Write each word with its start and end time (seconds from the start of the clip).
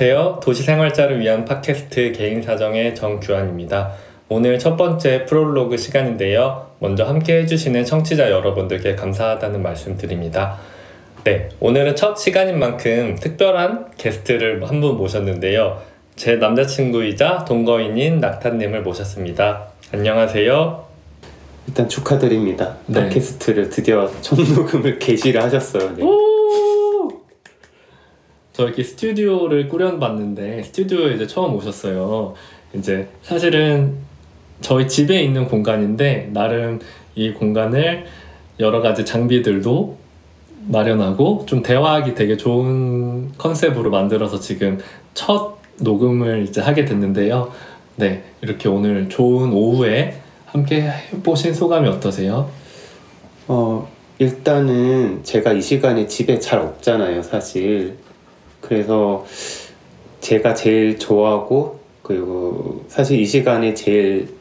안녕하세요. 0.00 0.38
도시생활자를 0.44 1.18
위한 1.18 1.44
팟캐스트 1.44 2.12
개인 2.12 2.40
사정의 2.40 2.94
정규환입니다. 2.94 3.90
오늘 4.28 4.56
첫 4.60 4.76
번째 4.76 5.24
프롤로그 5.24 5.76
시간인데요. 5.76 6.68
먼저 6.78 7.02
함께 7.02 7.38
해주시는 7.38 7.84
청취자 7.84 8.30
여러분들께 8.30 8.94
감사하다는 8.94 9.60
말씀 9.60 9.96
드립니다. 9.96 10.56
네, 11.24 11.48
오늘은 11.58 11.96
첫 11.96 12.16
시간인 12.16 12.60
만큼 12.60 13.16
특별한 13.20 13.86
게스트를 13.96 14.62
한 14.70 14.80
분 14.80 14.96
모셨는데요. 14.96 15.82
제 16.14 16.36
남자친구이자 16.36 17.44
동거인인 17.44 18.20
낙타님을 18.20 18.82
모셨습니다. 18.82 19.66
안녕하세요. 19.92 20.84
일단 21.66 21.88
축하드립니다. 21.88 22.76
네. 22.86 23.00
팟캐스트를 23.00 23.68
드디어 23.70 24.08
첫 24.20 24.38
녹음을 24.38 24.98
개시를 25.00 25.42
하셨어요. 25.42 25.96
네. 25.96 26.04
저 28.58 28.64
이렇게 28.64 28.82
스튜디오를 28.82 29.68
꾸려봤는데 29.68 30.64
스튜디오에 30.64 31.14
이제 31.14 31.28
처음 31.28 31.54
오셨어요. 31.54 32.34
이제 32.74 33.06
사실은 33.22 33.94
저희 34.60 34.88
집에 34.88 35.22
있는 35.22 35.46
공간인데 35.46 36.30
나름 36.32 36.80
이 37.14 37.30
공간을 37.30 38.06
여러 38.58 38.80
가지 38.80 39.04
장비들도 39.04 39.96
마련하고 40.66 41.44
좀 41.46 41.62
대화하기 41.62 42.16
되게 42.16 42.36
좋은 42.36 43.30
컨셉으로 43.38 43.90
만들어서 43.90 44.40
지금 44.40 44.80
첫 45.14 45.58
녹음을 45.78 46.42
이제 46.42 46.60
하게 46.60 46.84
됐는데요. 46.84 47.52
네, 47.94 48.24
이렇게 48.40 48.68
오늘 48.68 49.08
좋은 49.08 49.52
오후에 49.52 50.20
함께 50.46 50.82
해보신 50.82 51.54
소감이 51.54 51.88
어떠세요? 51.88 52.50
어, 53.46 53.88
일단은 54.18 55.20
제가 55.22 55.52
이 55.52 55.62
시간에 55.62 56.08
집에 56.08 56.40
잘 56.40 56.58
없잖아요, 56.58 57.22
사실. 57.22 58.07
그래서 58.60 59.24
제가 60.20 60.54
제일 60.54 60.98
좋아하고 60.98 61.78
그리고 62.02 62.84
사실 62.88 63.20
이 63.20 63.26
시간에 63.26 63.74
제일 63.74 64.34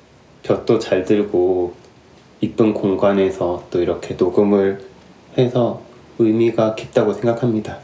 볕도 0.43 0.79
잘 0.79 1.03
들고 1.03 1.73
이쁜 2.41 2.73
공간에서 2.73 3.63
또 3.69 3.81
이렇게 3.81 4.15
녹음을 4.15 4.79
해서 5.37 5.81
의미가 6.19 6.75
깊다고 6.75 7.13
생각합니다. 7.13 7.77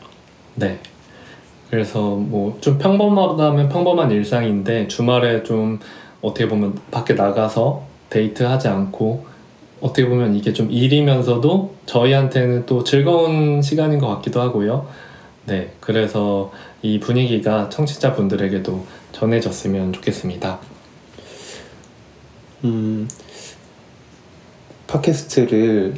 네. 0.55 0.79
그래서 1.69 2.15
뭐 2.15 2.57
좀 2.61 2.77
평범하다면 2.77 3.69
평범한 3.69 4.11
일상인데 4.11 4.87
주말에 4.87 5.43
좀 5.43 5.79
어떻게 6.21 6.47
보면 6.47 6.77
밖에 6.91 7.13
나가서 7.13 7.83
데이트하지 8.09 8.67
않고 8.67 9.25
어떻게 9.81 10.07
보면 10.07 10.35
이게 10.35 10.53
좀 10.53 10.71
일이면서도 10.71 11.73
저희한테는 11.87 12.65
또 12.65 12.83
즐거운 12.83 13.61
시간인 13.61 13.99
것 13.99 14.07
같기도 14.07 14.39
하고요. 14.39 14.87
네. 15.45 15.71
그래서 15.79 16.51
이 16.81 16.99
분위기가 16.99 17.69
청취자분들에게도 17.69 18.85
전해졌으면 19.11 19.93
좋겠습니다. 19.93 20.59
음, 22.63 23.07
팟캐스트를 24.87 25.95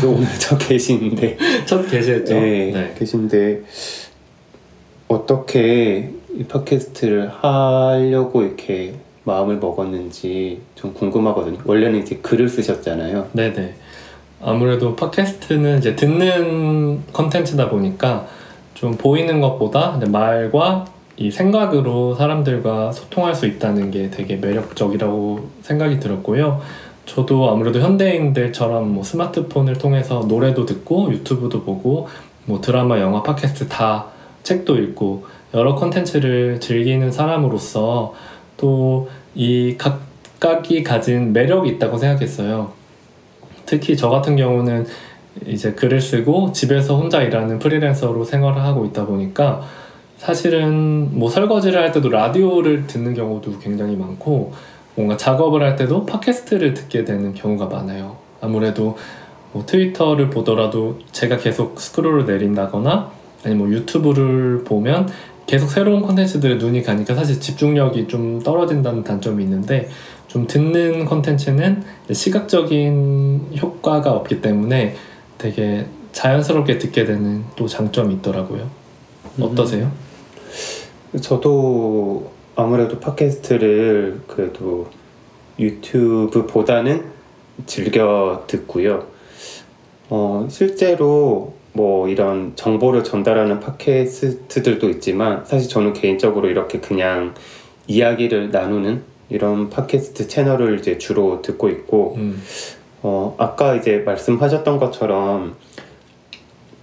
또 0.00 0.10
오늘 0.12 0.28
저 0.38 0.58
계시는데 0.58 1.38
첫 1.64 1.88
게시했죠? 1.88 2.34
네, 2.34 2.94
계신데 2.98 3.62
어떻게 5.08 6.10
이 6.34 6.44
팟캐스트를 6.44 7.30
하려고 7.30 8.42
이렇게 8.42 8.94
마음을 9.24 9.58
먹었는지 9.58 10.60
좀 10.74 10.92
궁금하거든요. 10.92 11.58
원래는 11.64 12.02
이제 12.02 12.16
글을 12.16 12.48
쓰셨잖아요. 12.48 13.30
네네. 13.32 13.74
아무래도 14.40 14.96
팟캐스트는 14.96 15.78
이제 15.78 15.94
듣는 15.94 17.04
컨텐츠다 17.12 17.70
보니까 17.70 18.26
좀 18.74 18.96
보이는 18.96 19.40
것보다 19.40 19.98
말과 20.08 20.84
이 21.16 21.30
생각으로 21.30 22.14
사람들과 22.14 22.92
소통할 22.92 23.34
수 23.34 23.46
있다는 23.46 23.90
게 23.90 24.10
되게 24.10 24.36
매력적이라고 24.36 25.50
생각이 25.62 26.00
들었고요. 26.00 26.60
저도 27.06 27.50
아무래도 27.50 27.80
현대인들처럼 27.80 28.94
뭐 28.94 29.04
스마트폰을 29.04 29.78
통해서 29.78 30.24
노래도 30.26 30.64
듣고 30.66 31.12
유튜브도 31.12 31.64
보고 31.64 32.08
뭐 32.44 32.60
드라마, 32.60 33.00
영화, 33.00 33.22
팟캐스트 33.22 33.68
다 33.68 34.06
책도 34.42 34.76
읽고 34.78 35.26
여러 35.54 35.74
컨텐츠를 35.74 36.60
즐기는 36.60 37.10
사람으로서 37.10 38.14
또 38.56 39.08
이 39.34 39.76
각각이 39.78 40.82
가진 40.82 41.32
매력이 41.32 41.70
있다고 41.70 41.96
생각했어요. 41.96 42.72
특히 43.64 43.96
저 43.96 44.10
같은 44.10 44.36
경우는 44.36 44.86
이제 45.46 45.72
글을 45.72 46.00
쓰고 46.00 46.52
집에서 46.52 46.96
혼자 46.96 47.22
일하는 47.22 47.58
프리랜서로 47.58 48.24
생활을 48.24 48.62
하고 48.62 48.84
있다 48.84 49.06
보니까 49.06 49.62
사실은 50.18 51.18
뭐 51.18 51.28
설거지를 51.28 51.80
할 51.80 51.90
때도 51.90 52.08
라디오를 52.08 52.86
듣는 52.86 53.14
경우도 53.14 53.58
굉장히 53.58 53.96
많고 53.96 54.52
뭔가 54.94 55.16
작업을 55.16 55.62
할 55.62 55.74
때도 55.74 56.06
팟캐스트를 56.06 56.74
듣게 56.74 57.04
되는 57.04 57.34
경우가 57.34 57.66
많아요. 57.66 58.16
아무래도 58.40 58.96
뭐 59.52 59.64
트위터를 59.66 60.30
보더라도 60.30 60.98
제가 61.12 61.38
계속 61.38 61.80
스크롤을 61.80 62.26
내린다거나 62.26 63.10
아니면 63.44 63.66
뭐 63.66 63.76
유튜브를 63.76 64.64
보면 64.64 65.08
계속 65.46 65.68
새로운 65.68 66.02
콘텐츠들에 66.02 66.54
눈이 66.54 66.82
가니까 66.82 67.14
사실 67.14 67.40
집중력이 67.40 68.06
좀 68.06 68.40
떨어진다는 68.42 69.02
단점이 69.02 69.42
있는데 69.42 69.88
좀 70.28 70.46
듣는 70.46 71.04
콘텐츠는 71.04 71.82
시각적인 72.10 73.58
효과가 73.60 74.12
없기 74.12 74.40
때문에 74.40 74.94
되게 75.42 75.86
자연스럽게 76.12 76.78
듣게 76.78 77.04
되는 77.04 77.44
또 77.56 77.66
장점이 77.66 78.14
있더라고요. 78.14 78.70
어떠세요? 79.40 79.90
저도 81.20 82.30
아무래도 82.54 83.00
팟캐스트를 83.00 84.20
그래도 84.28 84.88
유튜브보다는 85.58 87.04
즐겨 87.66 88.44
듣고요. 88.46 89.08
어, 90.10 90.46
실제로 90.48 91.54
뭐 91.72 92.08
이런 92.08 92.54
정보를 92.54 93.02
전달하는 93.02 93.58
팟캐스트들도 93.58 94.90
있지만 94.90 95.44
사실 95.44 95.68
저는 95.68 95.92
개인적으로 95.92 96.48
이렇게 96.48 96.78
그냥 96.78 97.34
이야기를 97.88 98.52
나누는 98.52 99.02
이런 99.28 99.70
팟캐스트 99.70 100.28
채널을 100.28 100.78
이제 100.78 100.98
주로 100.98 101.42
듣고 101.42 101.68
있고 101.70 102.14
음, 102.18 102.40
어, 103.02 103.34
아까 103.38 103.74
이제 103.74 103.98
말씀하셨던 103.98 104.78
것처럼 104.78 105.56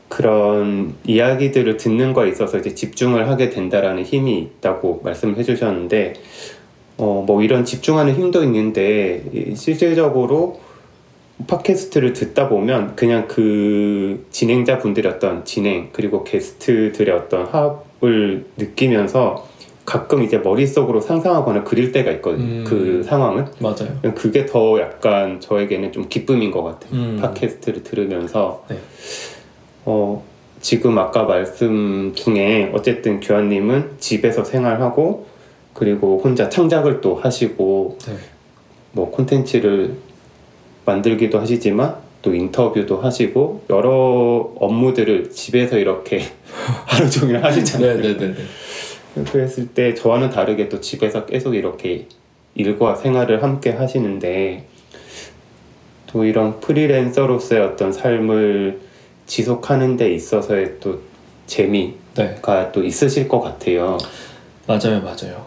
그런 0.10 0.96
이야기들을 1.06 1.78
듣는 1.78 2.14
거에 2.14 2.30
있어서 2.30 2.58
이제 2.58 2.74
집중을 2.74 3.30
하게 3.30 3.50
된다라는 3.50 4.04
힘이 4.04 4.40
있다고 4.40 5.02
말씀을 5.04 5.38
해주셨는데, 5.38 6.14
어, 6.98 7.24
뭐 7.26 7.42
이런 7.42 7.64
집중하는 7.64 8.16
힘도 8.16 8.44
있는데, 8.44 9.24
이 9.34 9.56
실질적으로 9.56 10.60
팟캐스트를 11.48 12.12
듣다 12.12 12.50
보면 12.50 12.98
그냥 12.98 13.28
그 13.28 14.26
진행자 14.30 14.80
분들의 14.80 15.10
어떤 15.10 15.46
진행, 15.46 15.90
그리고 15.94 16.26
게스트들의 16.26 17.16
어떤 17.16 17.46
합을 17.46 18.46
느끼면서 18.58 19.48
가끔 19.90 20.22
이제 20.22 20.38
머릿속으로 20.38 21.02
상상하거나 21.02 21.64
그릴 21.64 21.92
때가 21.92 22.12
있거든요. 22.12 22.60
음. 22.60 22.64
그 22.64 23.02
상황을. 23.02 23.48
맞아요. 23.58 24.14
그게 24.14 24.46
더 24.46 24.80
약간 24.80 25.40
저에게는 25.40 25.92
좀 25.92 26.08
기쁨인 26.08 26.52
것 26.52 26.62
같아요. 26.62 26.92
음. 26.94 27.18
팟캐스트를 27.20 27.84
들으면서 27.84 28.64
네. 28.70 28.78
어, 29.86 30.24
지금 30.62 30.96
아까 31.00 31.24
말씀 31.24 32.14
중에 32.14 32.72
어쨌든 32.76 33.20
교환님은 33.20 33.96
집에서 33.98 34.44
생활하고 34.44 35.26
그리고 35.74 36.22
혼자 36.24 36.50
창작을 36.50 37.02
또 37.02 37.16
하시고 37.16 37.98
네. 38.06 38.14
뭐 38.92 39.10
콘텐츠를 39.10 39.96
만들기도 40.86 41.40
하시지만 41.40 41.96
또 42.22 42.36
인터뷰도 42.36 43.00
하시고 43.00 43.64
여러 43.72 44.52
업무들을 44.60 45.32
집에서 45.32 45.80
이렇게 45.80 46.22
하루 46.86 47.10
종일 47.10 47.44
하시잖아요. 47.44 47.96
네네네네. 47.98 48.36
그랬을 49.16 49.68
때 49.70 49.94
저와는 49.94 50.30
다르게 50.30 50.70
또 50.70 50.80
집에서 50.80 51.26
계속 51.26 51.56
이렇게 51.56 52.08
일과 52.56 52.96
생활을 52.96 53.44
함께 53.44 53.72
하시는데 53.72 54.66
또 56.08 56.26
이런 56.26 56.60
프리랜서로서의 56.60 57.62
어떤 57.62 57.92
삶을 57.92 58.80
지속하는 59.26 59.98
데 59.98 60.12
있어서의 60.14 60.80
또 60.80 61.00
재미가 61.46 61.94
네. 62.16 62.70
또 62.72 62.84
있으실 62.84 63.28
것 63.28 63.42
같아요. 63.42 63.98
맞아요, 64.68 65.02
맞아요. 65.02 65.46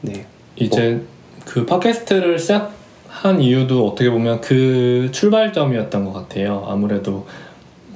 네. 0.00 0.26
이제 0.56 1.00
그 1.44 1.64
팟캐스트를 1.66 2.38
시작한 2.38 3.40
이유도 3.40 3.86
어떻게 3.86 4.10
보면 4.10 4.40
그 4.40 5.10
출발점이었던 5.12 6.04
것 6.04 6.12
같아요. 6.12 6.64
아무래도 6.66 7.26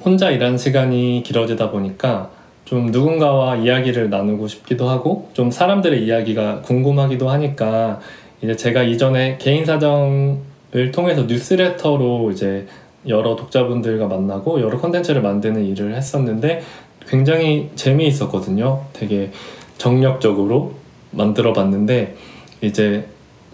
혼자 0.03 0.29
일하는 0.29 0.57
시간이 0.57 1.23
길어지다 1.25 1.71
보니까 1.71 2.29
좀 2.65 2.87
누군가와 2.87 3.57
이야기를 3.57 4.09
나누고 4.09 4.47
싶기도 4.47 4.89
하고 4.89 5.29
좀 5.33 5.51
사람들의 5.51 6.03
이야기가 6.05 6.61
궁금하기도 6.61 7.29
하니까 7.29 7.99
이제 8.41 8.55
제가 8.55 8.83
이전에 8.83 9.37
개인 9.39 9.65
사정을 9.65 10.91
통해서 10.93 11.23
뉴스레터로 11.23 12.31
이제 12.31 12.67
여러 13.07 13.35
독자분들과 13.35 14.07
만나고 14.07 14.61
여러 14.61 14.79
컨텐츠를 14.79 15.21
만드는 15.21 15.65
일을 15.65 15.95
했었는데 15.95 16.61
굉장히 17.07 17.69
재미있었거든요. 17.75 18.85
되게 18.93 19.31
정력적으로 19.77 20.73
만들어 21.11 21.51
봤는데 21.53 22.15
이제 22.61 23.07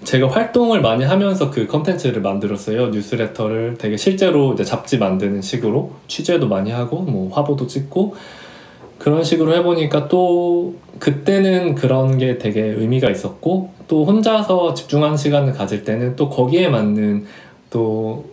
제가 0.03 0.29
활동을 0.29 0.81
많이 0.81 1.03
하면서 1.03 1.51
그 1.51 1.67
컨텐츠를 1.67 2.21
만들었어요. 2.21 2.89
뉴스레터를 2.89 3.77
되게 3.77 3.97
실제로 3.97 4.53
이제 4.53 4.63
잡지 4.63 4.97
만드는 4.97 5.41
식으로 5.41 5.91
취재도 6.07 6.47
많이 6.47 6.71
하고 6.71 7.01
뭐 7.01 7.33
화보도 7.33 7.67
찍고 7.67 8.15
그런 8.99 9.23
식으로 9.23 9.55
해보니까 9.55 10.07
또 10.09 10.75
그때는 10.99 11.73
그런 11.73 12.17
게 12.17 12.37
되게 12.37 12.61
의미가 12.61 13.09
있었고 13.09 13.71
또 13.87 14.05
혼자서 14.05 14.73
집중하는 14.73 15.17
시간을 15.17 15.53
가질 15.53 15.85
때는 15.85 16.15
또 16.15 16.29
거기에 16.29 16.67
맞는 16.67 17.25
또 17.69 18.25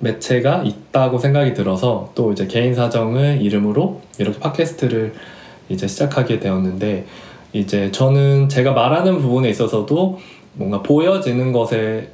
매체가 0.00 0.64
있다고 0.64 1.18
생각이 1.18 1.54
들어서 1.54 2.10
또 2.14 2.32
이제 2.32 2.46
개인 2.46 2.74
사정을 2.74 3.40
이름으로 3.40 4.00
이렇게 4.18 4.38
팟캐스트를 4.38 5.14
이제 5.68 5.86
시작하게 5.86 6.40
되었는데 6.40 7.06
이제 7.52 7.90
저는 7.92 8.48
제가 8.48 8.72
말하는 8.72 9.18
부분에 9.20 9.48
있어서도 9.48 10.18
뭔가 10.54 10.82
보여지는 10.82 11.52
것에 11.52 12.10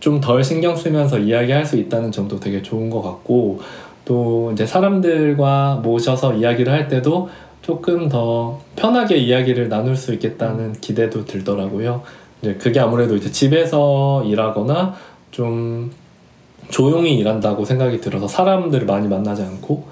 좀 0.00 0.20
덜 0.20 0.44
신경 0.44 0.76
쓰면서 0.76 1.18
이야기할 1.18 1.64
수 1.64 1.78
있다는 1.78 2.12
점도 2.12 2.38
되게 2.38 2.60
좋은 2.60 2.90
것 2.90 3.00
같고 3.00 3.60
또 4.04 4.50
이제 4.52 4.66
사람들과 4.66 5.80
모셔서 5.82 6.34
이야기를 6.34 6.72
할 6.72 6.88
때도 6.88 7.28
조금 7.62 8.08
더 8.08 8.60
편하게 8.76 9.16
이야기를 9.16 9.68
나눌 9.68 9.96
수 9.96 10.12
있겠다는 10.12 10.74
기대도 10.80 11.24
들더라고요. 11.24 12.02
이제 12.42 12.54
그게 12.54 12.78
아무래도 12.80 13.16
이제 13.16 13.30
집에서 13.30 14.22
일하거나 14.24 14.94
좀 15.30 15.90
조용히 16.68 17.16
일한다고 17.16 17.64
생각이 17.64 18.00
들어서 18.00 18.28
사람들을 18.28 18.86
많이 18.86 19.08
만나지 19.08 19.42
않고 19.42 19.86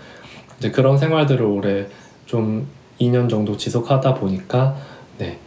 이제 0.58 0.70
그런 0.70 0.98
생활들을 0.98 1.42
올해 1.44 1.86
좀 2.26 2.66
2년 3.00 3.28
정도 3.28 3.56
지속하다 3.56 4.14
보니까 4.14 4.76
네 5.18 5.38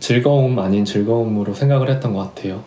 즐거움 0.00 0.58
아닌 0.58 0.84
즐거움으로 0.84 1.54
생각을 1.54 1.88
했던 1.88 2.14
것 2.14 2.34
같아요. 2.34 2.62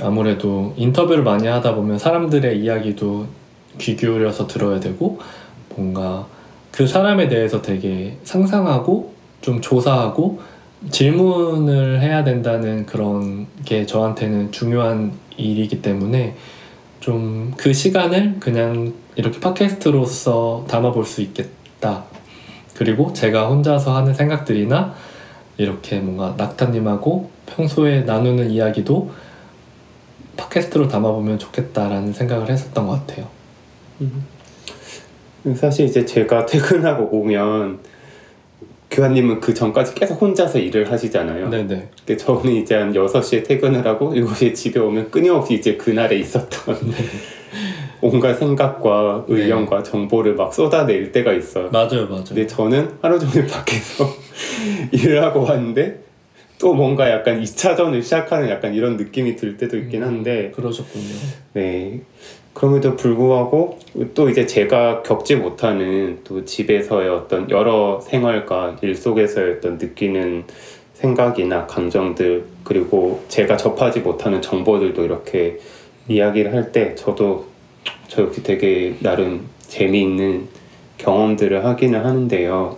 아무래도 0.00 0.72
인터뷰를 0.76 1.22
많이 1.22 1.46
하다 1.46 1.74
보면 1.74 1.98
사람들의 1.98 2.62
이야기도 2.62 3.26
귀 3.78 3.96
기울여서 3.96 4.46
들어야 4.46 4.80
되고 4.80 5.18
뭔가 5.74 6.26
그 6.70 6.86
사람에 6.86 7.28
대해서 7.28 7.62
되게 7.62 8.16
상상하고 8.24 9.12
좀 9.40 9.60
조사하고 9.60 10.40
질문을 10.90 12.00
해야 12.00 12.24
된다는 12.24 12.86
그런 12.86 13.46
게 13.64 13.86
저한테는 13.86 14.52
중요한 14.52 15.12
일이기 15.36 15.82
때문에 15.82 16.34
좀 17.00 17.42
그 17.56 17.72
시간을 17.72 18.40
그냥 18.40 18.92
이렇게 19.14 19.38
팟캐스트로서 19.38 20.66
담아볼 20.68 21.04
수 21.04 21.20
있겠다. 21.22 22.04
그리고 22.74 23.12
제가 23.12 23.46
혼자서 23.46 23.94
하는 23.94 24.14
생각들이나 24.14 24.94
이렇게 25.58 26.00
뭔가 26.00 26.34
낙타님하고 26.36 27.30
평소에 27.46 28.00
나누는 28.00 28.50
이야기도 28.50 29.12
팟캐스트로 30.36 30.88
담아보면 30.88 31.38
좋겠다라는 31.38 32.12
생각을 32.12 32.50
했었던 32.50 32.86
것 32.86 33.06
같아요. 33.06 33.28
사실 35.54 35.86
이제 35.86 36.04
제가 36.04 36.46
퇴근하고 36.46 37.08
오면 37.16 37.80
교환님은 38.90 39.40
그 39.40 39.54
전까지 39.54 39.94
계속 39.94 40.20
혼자서 40.20 40.58
일을 40.58 40.90
하시잖아요. 40.90 41.48
네네. 41.48 41.88
근데 41.98 42.16
저는 42.16 42.52
이제 42.52 42.74
한 42.74 42.92
6시에 42.92 43.46
퇴근을 43.46 43.86
하고 43.86 44.12
7시에 44.12 44.54
집에 44.54 44.78
오면 44.78 45.10
끊임없이 45.10 45.54
이제 45.54 45.76
그날에 45.76 46.16
있었던 46.18 46.76
온갖 48.02 48.34
생각과 48.34 49.24
의견과 49.28 49.82
정보를 49.82 50.34
막 50.34 50.52
쏟아낼 50.52 51.10
때가 51.12 51.32
있어요. 51.32 51.70
맞아요, 51.70 52.06
맞아요. 52.08 52.24
근데 52.28 52.46
저는 52.46 52.98
하루 53.00 53.18
종일 53.18 53.46
밖에서 53.46 54.06
일을 54.92 55.22
하고 55.22 55.44
왔는데 55.44 56.02
또 56.58 56.74
뭔가 56.74 57.10
약간 57.10 57.42
2차전을 57.42 58.02
시작하는 58.02 58.48
약간 58.48 58.74
이런 58.74 58.96
느낌이 58.96 59.36
들 59.36 59.56
때도 59.56 59.78
있긴 59.78 60.02
한데 60.02 60.52
그러셨군요. 60.54 61.14
네. 61.54 62.02
그럼에도 62.54 62.96
불구하고 62.96 63.78
또 64.14 64.28
이제 64.28 64.46
제가 64.46 65.02
겪지 65.02 65.36
못하는 65.36 66.20
또 66.24 66.44
집에서의 66.44 67.08
어떤 67.08 67.48
여러 67.50 68.00
생활과 68.00 68.76
일 68.82 68.94
속에서의 68.94 69.54
어떤 69.54 69.78
느끼는 69.78 70.44
생각이나 70.94 71.66
감정들 71.66 72.44
그리고 72.62 73.24
제가 73.28 73.56
접하지 73.56 74.00
못하는 74.00 74.40
정보들도 74.42 75.04
이렇게 75.04 75.58
이야기를 76.08 76.52
할 76.52 76.72
때 76.72 76.94
저도 76.94 77.46
저 78.08 78.22
역시 78.22 78.42
되게 78.42 78.96
나름 79.00 79.48
재미있는 79.60 80.48
경험들을 80.98 81.64
하기는 81.64 82.04
하는데요. 82.04 82.76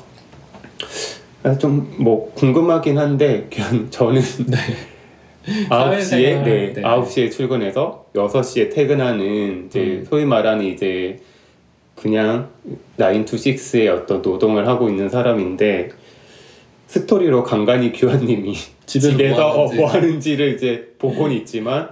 아, 1.42 1.58
좀뭐 1.58 2.32
궁금하긴 2.34 2.96
한데 2.96 3.48
저는 3.90 4.22
네. 4.46 4.56
9시에 5.44 5.68
사회생활, 5.68 6.44
네, 6.44 6.72
네. 6.72 6.82
9시에 6.82 7.30
출근해서 7.30 8.06
6시에 8.14 8.72
퇴근하는 8.74 9.66
이제 9.66 9.80
음. 9.80 10.06
소위 10.08 10.24
말하는 10.24 10.64
이제 10.64 11.18
그냥 11.94 12.48
9 12.96 13.24
to 13.24 13.38
6의 13.38 13.88
어떤 13.88 14.22
노동을 14.22 14.66
하고 14.66 14.88
있는 14.88 15.08
사람인데 15.08 15.90
스토리로 16.86 17.44
간간히 17.44 17.92
규환님이 17.92 18.54
집에서 18.86 19.36
뭐 19.36 19.44
어, 19.44 19.62
하는지. 19.64 19.76
뭐 19.76 19.90
하는지 19.90 20.36
를 20.36 20.54
이제 20.54 20.94
보고는 20.98 21.36
있지만 21.38 21.88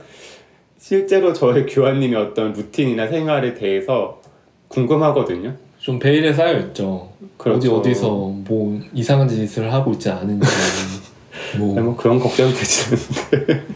실제로 0.79 1.33
저의 1.33 1.67
규환님의 1.67 2.19
어떤 2.19 2.53
루틴이나 2.53 3.09
생활에 3.09 3.55
대해서 3.55 4.21
궁금하거든요. 4.69 5.55
좀 5.79 5.99
베일에 5.99 6.33
쌓여 6.33 6.59
있죠. 6.61 7.11
그렇죠. 7.37 7.77
어디 7.77 7.91
어디서 7.91 8.09
뭐 8.09 8.81
이상한 8.95 9.29
짓을 9.29 9.73
하고 9.73 9.93
있지 9.93 10.11
않은지. 10.11 10.47
뭐 11.59 11.81
뭐 11.81 11.97
그런 11.97 12.19
걱정이 12.19 12.53
되지 12.55 12.95
않는데 13.41 13.67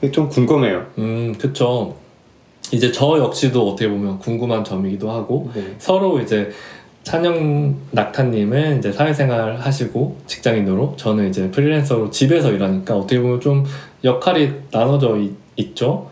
좀 0.12 0.28
궁금해요. 0.28 0.86
음, 0.98 1.34
그쵸. 1.38 1.94
이제 2.72 2.90
저 2.92 3.18
역시도 3.18 3.68
어떻게 3.70 3.88
보면 3.88 4.18
궁금한 4.18 4.64
점이기도 4.64 5.10
하고, 5.10 5.50
네. 5.54 5.74
서로 5.78 6.20
이제 6.20 6.50
찬영 7.02 7.74
낙타님은 7.90 8.78
이제 8.78 8.92
사회생활 8.92 9.56
하시고 9.56 10.16
직장인으로, 10.26 10.94
저는 10.96 11.28
이제 11.28 11.50
프리랜서로 11.50 12.10
집에서 12.10 12.50
일하니까 12.52 12.96
어떻게 12.96 13.20
보면 13.20 13.40
좀 13.40 13.64
역할이 14.04 14.52
나눠져 14.70 15.18
있, 15.18 15.32
있죠. 15.56 16.08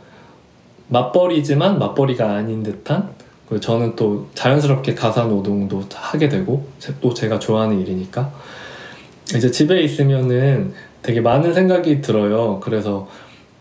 맞벌이지만 0.89 1.79
맞벌이가 1.79 2.31
아닌 2.35 2.63
듯한, 2.63 3.09
그리고 3.49 3.61
저는 3.61 3.97
또 3.97 4.27
자연스럽게 4.35 4.95
가사 4.95 5.25
노동도 5.25 5.83
하게 5.95 6.29
되고, 6.29 6.67
제- 6.79 6.95
또 7.01 7.15
제가 7.15 7.39
좋아하는 7.39 7.81
일이니까. 7.81 8.31
이제 9.35 9.51
집에 9.51 9.83
있으면은 9.83 10.73
되게 11.03 11.21
많은 11.21 11.53
생각이 11.53 12.01
들어요. 12.01 12.61
그래서 12.61 13.09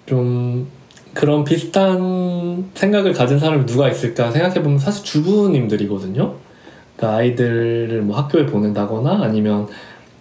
좀 0.06 0.68
그런 1.14 1.44
비슷한 1.44 2.70
생각을 2.74 3.14
가진 3.14 3.40
사람이 3.40 3.66
누가 3.66 3.90
있을까 3.90 4.32
생각해보면 4.32 4.80
사실 4.80 5.04
주부님들이거든요. 5.04 6.36
그러니까 6.96 7.18
아이들을 7.18 8.02
뭐 8.04 8.18
학교에 8.18 8.46
보낸다거나 8.46 9.24
아니면 9.24 9.68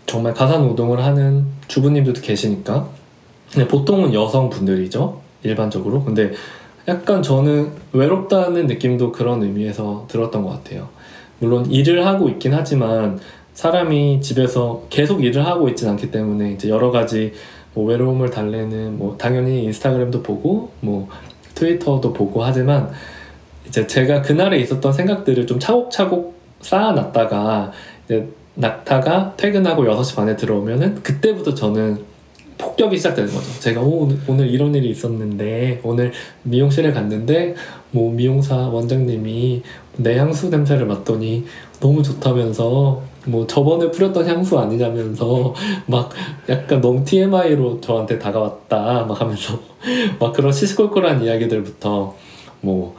정말 0.06 0.34
가사 0.34 0.58
노동을 0.58 1.04
하는 1.04 1.46
주부님들도 1.68 2.20
계시니까. 2.20 2.88
근데 3.52 3.68
보통은 3.68 4.14
여성분들이죠. 4.14 5.20
일반적으로. 5.42 6.02
근데 6.02 6.32
약간 6.88 7.22
저는 7.22 7.70
외롭다는 7.92 8.66
느낌도 8.66 9.12
그런 9.12 9.42
의미에서 9.42 10.06
들었던 10.08 10.42
것 10.44 10.50
같아요. 10.50 10.88
물론 11.38 11.70
일을 11.70 12.06
하고 12.06 12.28
있긴 12.28 12.54
하지만 12.54 13.18
사람이 13.56 14.20
집에서 14.20 14.84
계속 14.90 15.24
일을 15.24 15.46
하고 15.46 15.68
있진 15.70 15.88
않기 15.88 16.10
때문에 16.10 16.52
이제 16.52 16.68
여러 16.68 16.90
가지 16.90 17.32
뭐 17.72 17.86
외로움을 17.86 18.30
달래는 18.30 18.98
뭐 18.98 19.16
당연히 19.16 19.64
인스타그램도 19.64 20.22
보고 20.22 20.70
뭐 20.80 21.08
트위터도 21.54 22.12
보고 22.12 22.44
하지만 22.44 22.90
이제 23.66 23.86
제가 23.86 24.20
그날에 24.20 24.58
있었던 24.58 24.92
생각들을 24.92 25.46
좀 25.46 25.58
차곡차곡 25.58 26.36
쌓아놨다가 26.60 27.72
이제 28.04 28.28
낙타가 28.56 29.34
퇴근하고 29.38 29.84
6시 29.84 30.16
반에 30.16 30.36
들어오면은 30.36 31.02
그때부터 31.02 31.54
저는 31.54 32.04
폭격이 32.58 32.98
시작되는 32.98 33.32
거죠. 33.32 33.60
제가 33.60 33.80
오, 33.80 34.08
오늘, 34.28 34.48
이런 34.48 34.74
일이 34.74 34.90
있었는데 34.90 35.80
오늘 35.82 36.12
미용실에 36.42 36.92
갔는데 36.92 37.54
뭐 37.90 38.12
미용사 38.12 38.54
원장님이 38.54 39.62
내 39.96 40.18
향수 40.18 40.50
냄새를 40.50 40.86
맡더니 40.86 41.46
너무 41.80 42.02
좋다면서 42.02 43.15
뭐 43.26 43.46
저번에 43.46 43.90
뿌렸던 43.90 44.26
향수 44.26 44.58
아니냐면서 44.58 45.54
막 45.86 46.10
약간 46.48 46.80
너무 46.80 47.04
TMI로 47.04 47.80
저한테 47.80 48.18
다가왔다 48.18 49.04
막 49.06 49.20
하면서 49.20 49.58
막 50.18 50.32
그런 50.32 50.52
시시콜콜한 50.52 51.22
이야기들부터 51.22 52.14
뭐 52.60 52.96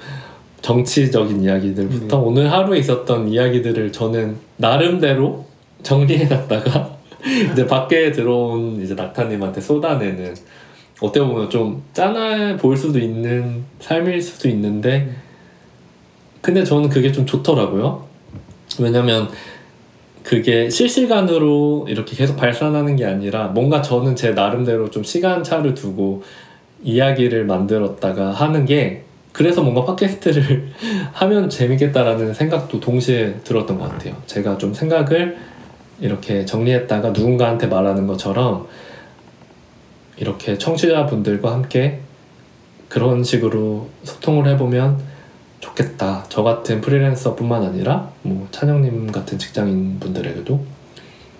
정치적인 0.62 1.43
이야기들부터 1.43 2.19
오늘 2.19 2.51
하루에 2.51 2.79
있었던 2.79 3.29
이야기들을 3.29 3.91
저는 3.91 4.38
나름대로 4.57 5.46
정리해놨다가 5.84 6.98
이제 7.53 7.65
밖에 7.67 8.12
들어온 8.12 8.81
이제 8.81 8.93
낙타님한테 8.93 9.62
쏟아내는 9.62 10.36
어떻게 11.01 11.19
보면 11.25 11.50
좀 11.50 11.84
짠해 11.93 12.57
보일 12.57 12.77
수도 12.77 13.00
있는 13.00 13.63
삶일 13.79 14.22
수도 14.22 14.50
있는데 14.50 15.15
근데 16.41 16.63
저는 16.63 16.89
그게 16.89 17.12
좀 17.12 17.25
좋더라고요. 17.25 18.05
왜냐면 18.79 19.29
그게 20.27 20.69
실시간으로 20.69 21.86
이렇게 21.88 22.13
계속 22.13 22.36
발산하는 22.36 22.98
게 22.98 23.05
아니라 23.05 23.48
뭔가 23.48 23.81
저는 23.81 24.17
제 24.17 24.31
나름대로 24.31 24.91
좀 24.91 25.01
시간차를 25.01 25.74
두고 25.74 26.22
이야기를 26.84 27.46
만들었다가 27.46 28.31
하는 28.31 28.65
게 28.65 29.03
그래서 29.31 29.62
뭔가 29.62 29.86
팟캐스트를 29.86 30.74
하면 31.13 31.50
재밌겠다라는 31.50 32.34
생각도 32.34 32.81
동시에 32.81 33.36
들었던 33.46 33.79
것 33.79 33.89
같아요. 33.89 34.17
제가 34.25 34.57
좀 34.57 34.74
생각을 34.74 35.38
이렇게 36.01 36.43
정리했다가 36.43 37.12
누군가한테 37.12 37.67
말하는 37.67 38.05
것처럼 38.05 38.67
이렇게 40.17 40.57
청취자분들과 40.57 41.53
함께 41.53 42.01
그런 42.89 43.24
식으로 43.24 43.88
소통을 44.03 44.46
해보면 44.50 45.00
좋겠다. 45.67 46.25
저 46.29 46.43
같은 46.43 46.81
프리랜서뿐만 46.81 47.63
아니라 47.63 48.09
뭐 48.24 48.47
찬영님 48.51 49.12
같은 49.12 49.38
직장인 49.38 50.00
분들에게도 50.00 50.59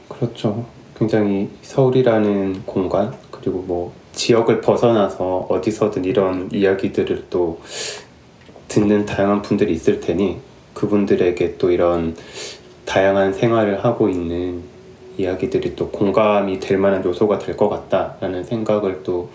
그렇죠. 0.08 0.66
굉장히 0.98 1.50
서울이라는 1.62 2.64
공간 2.66 3.14
그리고 3.32 3.60
뭐 3.60 3.94
지역을 4.14 4.62
벗어나서 4.62 5.46
어디서든 5.50 6.06
이런 6.06 6.50
이야기들을 6.52 7.28
또 7.30 7.62
듣는 8.68 9.06
다양한 9.06 9.42
분들이 9.42 9.74
있을 9.74 10.00
테니 10.00 10.40
그분들에게 10.74 11.58
또 11.58 11.72
이런 11.72 12.16
다양한 12.86 13.34
생활을 13.34 13.84
하고 13.86 14.10
있는 14.10 14.64
이야기들이 15.18 15.76
또 15.76 15.90
공감이 15.90 16.60
될 16.60 16.78
만한 16.78 17.04
요소가 17.04 17.40
될 17.40 17.56
것 17.58 17.70
같다라는 17.70 18.44
생각을 18.44 19.04
또 19.04 19.30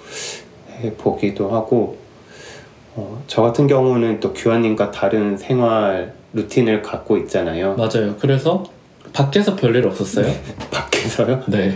해보기도 0.80 1.48
하고 1.50 1.96
어, 2.94 3.22
저 3.26 3.42
같은 3.42 3.66
경우는 3.66 4.20
또 4.20 4.32
규환님과 4.32 4.90
다른 4.90 5.36
생활 5.36 6.12
루틴을 6.32 6.82
갖고 6.82 7.16
있잖아요. 7.18 7.74
맞아요. 7.76 8.16
그래서 8.18 8.64
밖에서 9.12 9.56
별일 9.56 9.86
없었어요? 9.86 10.32
밖에서요? 10.70 11.42
네. 11.46 11.74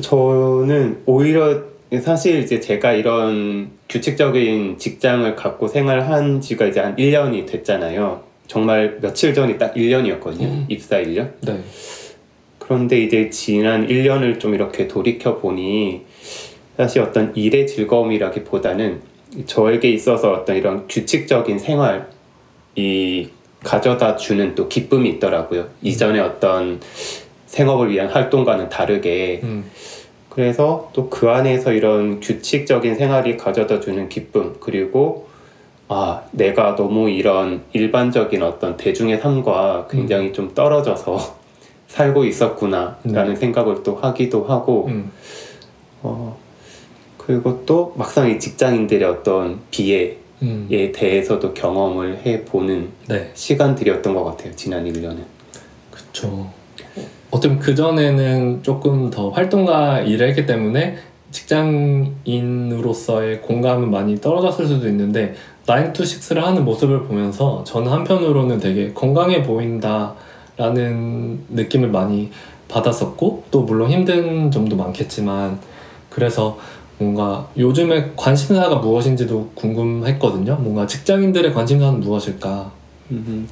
저는 0.00 1.02
오히려 1.06 1.62
사실 2.02 2.40
이제 2.40 2.58
제가 2.60 2.92
이런 2.92 3.70
규칙적인 3.88 4.78
직장을 4.78 5.36
갖고 5.36 5.68
생활한 5.68 6.40
지가 6.40 6.66
이제 6.66 6.80
한 6.80 6.96
1년이 6.96 7.46
됐잖아요. 7.46 8.22
정말 8.46 8.98
며칠 9.00 9.32
전이 9.32 9.58
딱 9.58 9.74
1년이었거든요. 9.74 10.42
음. 10.42 10.66
입사 10.68 10.96
1년. 10.96 11.30
네. 11.42 11.60
그런데 12.58 13.00
이제 13.00 13.30
지난 13.30 13.86
1년을 13.86 14.40
좀 14.40 14.54
이렇게 14.54 14.88
돌이켜 14.88 15.38
보니 15.38 16.02
사실 16.76 17.02
어떤 17.02 17.34
일의 17.36 17.66
즐거움이라기보다는 17.66 19.13
저에게 19.46 19.90
있어서 19.90 20.32
어떤 20.32 20.56
이런 20.56 20.86
규칙적인 20.88 21.58
생활이 21.58 23.30
가져다 23.62 24.16
주는 24.16 24.54
또 24.54 24.68
기쁨이 24.68 25.08
있더라고요. 25.10 25.68
이전에 25.82 26.20
어떤 26.20 26.80
생업을 27.46 27.90
위한 27.90 28.08
활동과는 28.08 28.68
다르게 28.68 29.40
음. 29.42 29.64
그래서 30.28 30.90
또 30.92 31.08
그 31.08 31.30
안에서 31.30 31.72
이런 31.72 32.20
규칙적인 32.20 32.96
생활이 32.96 33.36
가져다 33.36 33.78
주는 33.80 34.08
기쁨 34.08 34.56
그리고 34.58 35.28
아 35.86 36.22
내가 36.32 36.74
너무 36.74 37.08
이런 37.08 37.62
일반적인 37.72 38.42
어떤 38.42 38.76
대중의 38.76 39.20
삶과 39.20 39.86
굉장히 39.88 40.32
좀 40.32 40.52
떨어져서 40.54 41.18
살고 41.86 42.24
있었구나라는 42.24 43.36
생각을 43.36 43.82
또 43.84 43.94
하기도 43.94 44.44
하고 44.44 44.86
음. 44.88 45.12
어 46.02 46.36
그리고 47.26 47.64
또 47.64 47.94
막상 47.96 48.30
이 48.30 48.38
직장인들의 48.38 49.08
어떤 49.08 49.60
비애에 49.70 50.18
음. 50.42 50.68
대해서도 50.68 51.54
경험을 51.54 52.20
해보는 52.24 52.90
네. 53.08 53.30
시간들이었던 53.34 54.14
것 54.14 54.24
같아요 54.24 54.52
지난 54.54 54.84
1년은 54.84 55.20
그쵸. 55.90 56.50
어쩌면 57.30 57.58
그전에는 57.58 58.62
조금 58.62 59.08
더 59.10 59.30
활동가 59.30 60.00
일을 60.00 60.28
했기 60.28 60.46
때문에 60.46 60.96
직장인으로서의 61.30 63.40
공감은 63.42 63.90
많이 63.90 64.20
떨어졌을 64.20 64.66
수도 64.66 64.86
있는데 64.88 65.34
9to6를 65.66 66.42
하는 66.42 66.64
모습을 66.64 67.02
보면서 67.04 67.64
저는 67.64 67.90
한편으로는 67.90 68.60
되게 68.60 68.92
건강해 68.92 69.42
보인다라는 69.42 70.14
느낌을 71.48 71.88
많이 71.88 72.30
받았었고 72.68 73.44
또 73.50 73.62
물론 73.62 73.90
힘든 73.90 74.52
점도 74.52 74.76
많겠지만 74.76 75.58
그래서 76.10 76.58
뭔가 76.98 77.48
요즘에 77.56 78.12
관심사가 78.16 78.76
무엇인지도 78.76 79.50
궁금했거든요. 79.54 80.56
뭔가 80.56 80.86
직장인들의 80.86 81.52
관심사는 81.52 82.00
무엇일까? 82.00 82.70
음, 83.10 83.48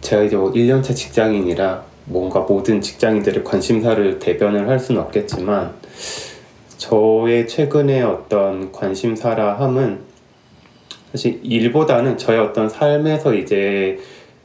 제가 0.00 0.22
이제 0.22 0.36
뭐 0.36 0.50
1년차 0.52 0.94
직장인이라 0.94 1.82
뭔가 2.06 2.40
모든 2.40 2.80
직장인들의 2.80 3.44
관심사를 3.44 4.18
대변을 4.18 4.68
할 4.68 4.78
수는 4.78 5.00
없겠지만 5.02 5.72
저의 6.78 7.46
최근의 7.48 8.02
어떤 8.02 8.72
관심사라 8.72 9.58
함은 9.60 10.00
사실 11.12 11.40
일보다는 11.42 12.18
저의 12.18 12.40
어떤 12.40 12.68
삶에서 12.68 13.34
이제 13.34 13.98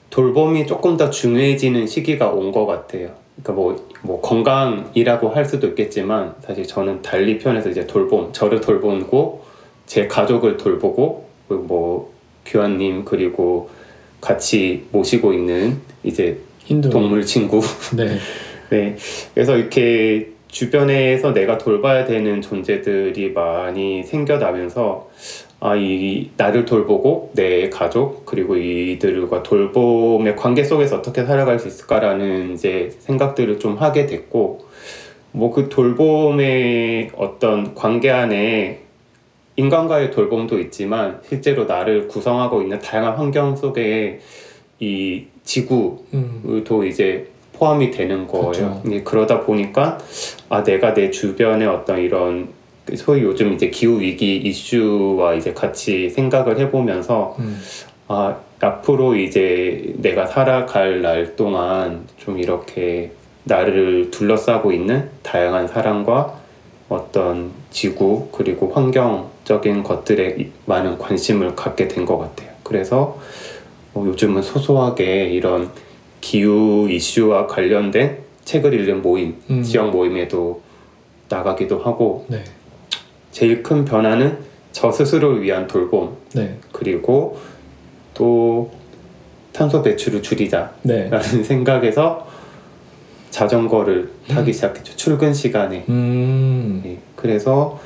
돌봄이 0.09 0.67
조금 0.67 0.97
더 0.97 1.09
중요해지는 1.09 1.87
시기가 1.87 2.29
온 2.29 2.51
것 2.51 2.65
같아요. 2.65 3.09
그러니까 3.41 3.53
뭐, 3.53 3.88
뭐 4.01 4.21
건강이라고 4.21 5.29
할 5.29 5.45
수도 5.45 5.67
있겠지만 5.67 6.35
사실 6.41 6.65
저는 6.65 7.01
달리 7.01 7.37
표현해서 7.37 7.69
이제 7.69 7.85
돌봄, 7.85 8.31
저를 8.31 8.61
돌보고 8.61 9.43
제 9.85 10.07
가족을 10.07 10.57
돌보고 10.57 11.27
그리고 11.47 11.63
뭐 11.63 12.13
규환님 12.45 13.05
그리고 13.05 13.69
같이 14.21 14.85
모시고 14.91 15.33
있는 15.33 15.79
이제 16.03 16.37
힌두 16.59 16.89
동물 16.89 17.25
친구 17.25 17.61
네. 17.95 18.17
네. 18.69 18.95
그래서 19.33 19.57
이렇게 19.57 20.29
주변에서 20.47 21.33
내가 21.33 21.57
돌봐야 21.57 22.05
되는 22.05 22.41
존재들이 22.41 23.31
많이 23.31 24.03
생겨나면서 24.03 25.09
아, 25.61 25.75
이 25.75 26.29
나를 26.37 26.65
돌보고 26.65 27.31
내 27.35 27.69
가족 27.69 28.25
그리고 28.25 28.55
이들과 28.55 29.43
돌봄의 29.43 30.35
관계 30.35 30.63
속에서 30.63 30.97
어떻게 30.97 31.25
살아갈 31.25 31.59
수 31.59 31.67
있을까라는 31.67 32.53
이제 32.53 32.89
생각들을 32.99 33.59
좀 33.59 33.75
하게 33.77 34.05
됐고 34.05 34.67
뭐 35.31 35.51
그 35.51 35.69
돌봄의 35.69 37.11
어떤 37.17 37.75
관계 37.75 38.09
안에 38.09 38.81
인간과의 39.55 40.11
돌봄도 40.11 40.59
있지만 40.59 41.19
실제로 41.27 41.65
나를 41.65 42.07
구성하고 42.07 42.61
있는 42.61 42.79
다양한 42.79 43.17
환경 43.17 43.55
속에 43.55 44.19
이 44.79 45.25
지구 45.43 46.03
음. 46.13 46.63
도 46.65 46.85
이제 46.85 47.27
포함이 47.53 47.91
되는 47.91 48.25
거예요. 48.25 48.51
그렇죠. 48.51 48.81
이제 48.85 49.01
그러다 49.03 49.41
보니까 49.41 49.97
아 50.47 50.63
내가 50.63 50.93
내 50.93 51.11
주변에 51.11 51.65
어떤 51.65 51.99
이런 51.99 52.47
그 52.47 52.58
소위 52.95 53.21
요즘 53.23 53.53
이제 53.53 53.69
기후 53.69 53.99
위기 53.99 54.37
이슈와 54.37 55.33
이제 55.35 55.53
같이 55.53 56.09
생각을 56.09 56.59
해보면서 56.59 57.35
음. 57.39 57.59
아 58.07 58.35
앞으로 58.59 59.15
이제 59.15 59.93
내가 59.97 60.25
살아갈 60.25 61.01
날 61.01 61.35
동안 61.35 62.07
좀 62.17 62.37
이렇게 62.39 63.11
나를 63.45 64.11
둘러싸고 64.11 64.71
있는 64.71 65.09
다양한 65.23 65.67
사람과 65.67 66.37
어떤 66.89 67.51
지구 67.71 68.27
그리고 68.31 68.71
환경적인 68.73 69.83
것들에 69.83 70.35
이- 70.39 70.47
많은 70.65 70.97
관심을 70.97 71.55
갖게 71.55 71.87
된 71.87 72.05
것 72.05 72.17
같아요. 72.17 72.49
그래서 72.63 73.17
어, 73.93 74.03
요즘은 74.05 74.41
소소하게 74.41 75.29
이런 75.29 75.69
기후 76.21 76.87
이슈와 76.89 77.47
관련된 77.47 78.17
책을 78.43 78.73
읽는 78.73 79.01
모임, 79.01 79.35
음. 79.49 79.63
지역 79.63 79.91
모임에도 79.91 80.61
나가기도 81.29 81.79
하고 81.79 82.25
네. 82.27 82.43
제일 83.31 83.61
큰 83.63 83.85
변화는 83.85 84.37
저 84.71 84.91
스스로를 84.91 85.41
위한 85.41 85.67
돌봄 85.67 86.15
네. 86.33 86.57
그리고 86.71 87.37
또 88.13 88.71
탄소 89.53 89.81
배출을 89.81 90.21
줄이자라는 90.21 90.71
네. 90.83 91.09
생각에서 91.43 92.27
자전거를 93.29 94.09
타기 94.27 94.53
시작했죠. 94.53 94.95
출근 94.95 95.33
시간에. 95.33 95.85
음. 95.89 96.81
네, 96.83 96.97
그래서 97.15 97.79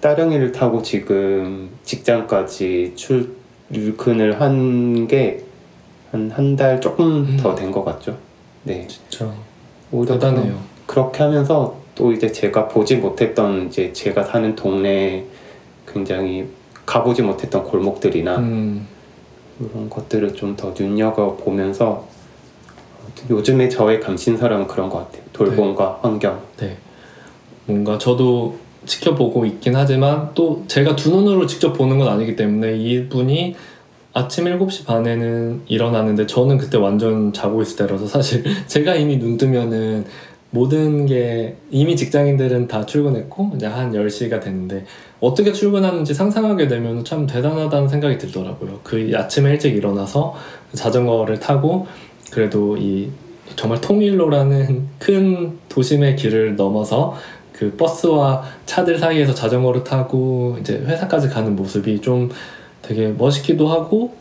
따릉이를 0.00 0.52
타고 0.52 0.82
지금 0.82 1.70
직장까지 1.84 2.94
출근을 2.96 4.40
한 4.40 5.06
게 5.08 5.44
한 6.12 6.30
한 6.32 6.56
달 6.56 6.80
조금 6.80 7.04
음. 7.28 7.36
더된 7.36 7.70
것 7.70 7.84
같죠. 7.84 8.16
네. 8.64 8.86
진짜 8.88 9.30
대단해요. 10.06 10.58
그렇게 10.86 11.22
하면서 11.22 11.76
또 11.98 12.12
이제 12.12 12.30
제가 12.30 12.68
보지 12.68 12.96
못했던 12.96 13.66
이제 13.66 13.92
제가 13.92 14.22
사는 14.22 14.54
동네 14.54 15.24
굉장히 15.84 16.46
가보지 16.86 17.22
못했던 17.22 17.64
골목들이나 17.64 18.36
음. 18.38 18.86
이런 19.58 19.90
것들을 19.90 20.32
좀 20.34 20.54
더 20.54 20.72
눈여겨 20.78 21.36
보면서 21.36 22.06
요즘에 23.28 23.68
저의 23.68 23.98
감신사랑은 23.98 24.68
그런 24.68 24.88
것 24.88 24.98
같아요. 24.98 25.22
돌봄과 25.32 25.98
환경. 26.00 26.40
네. 26.58 26.76
뭔가 27.66 27.98
저도 27.98 28.56
지켜보고 28.86 29.44
있긴 29.44 29.74
하지만 29.74 30.30
또 30.34 30.62
제가 30.68 30.94
두 30.94 31.10
눈으로 31.10 31.46
직접 31.46 31.72
보는 31.72 31.98
건 31.98 32.06
아니기 32.06 32.36
때문에 32.36 32.76
이분이 32.76 33.56
아침 34.12 34.44
7시 34.44 34.86
반에는 34.86 35.62
일어나는데 35.66 36.26
저는 36.26 36.58
그때 36.58 36.78
완전 36.78 37.32
자고 37.32 37.60
있을 37.60 37.76
때라서 37.76 38.06
사실 38.06 38.44
제가 38.68 38.94
이미 38.94 39.18
눈 39.18 39.36
뜨면은 39.36 40.04
모든 40.50 41.04
게 41.04 41.56
이미 41.70 41.94
직장인들은 41.94 42.68
다 42.68 42.86
출근했고 42.86 43.52
이제 43.56 43.66
한 43.66 43.92
10시가 43.92 44.40
됐는데 44.40 44.86
어떻게 45.20 45.52
출근하는지 45.52 46.14
상상하게 46.14 46.68
되면 46.68 47.04
참 47.04 47.26
대단하다는 47.26 47.88
생각이 47.88 48.16
들더라고요. 48.18 48.80
그 48.82 49.10
아침에 49.14 49.50
일찍 49.50 49.76
일어나서 49.76 50.34
자전거를 50.72 51.38
타고 51.38 51.86
그래도 52.30 52.76
이 52.76 53.10
정말 53.56 53.80
통일로라는 53.80 54.88
큰 54.98 55.58
도심의 55.68 56.16
길을 56.16 56.56
넘어서 56.56 57.16
그 57.52 57.74
버스와 57.76 58.44
차들 58.66 58.98
사이에서 58.98 59.34
자전거를 59.34 59.84
타고 59.84 60.56
이제 60.60 60.78
회사까지 60.78 61.28
가는 61.28 61.56
모습이 61.56 62.00
좀 62.00 62.30
되게 62.82 63.08
멋있기도 63.08 63.68
하고 63.68 64.14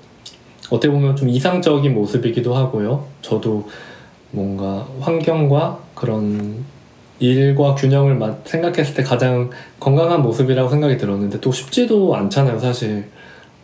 어떻게 0.69 0.91
보면 0.91 1.15
좀 1.15 1.29
이상적인 1.29 1.93
모습이기도 1.93 2.53
하고요. 2.53 3.05
저도 3.21 3.69
뭔가 4.31 4.87
환경과 4.99 5.86
그런 5.97 6.63
일과 7.19 7.73
균형을 7.73 8.13
마- 8.15 8.35
생각했을 8.45 8.93
때 8.93 9.03
가장 9.03 9.49
건강한 9.79 10.21
모습이라고 10.21 10.69
생각이 10.69 10.97
들었는데 10.97 11.39
또 11.41 11.51
쉽지도 11.51 12.15
않잖아요, 12.15 12.59
사실. 12.59 13.05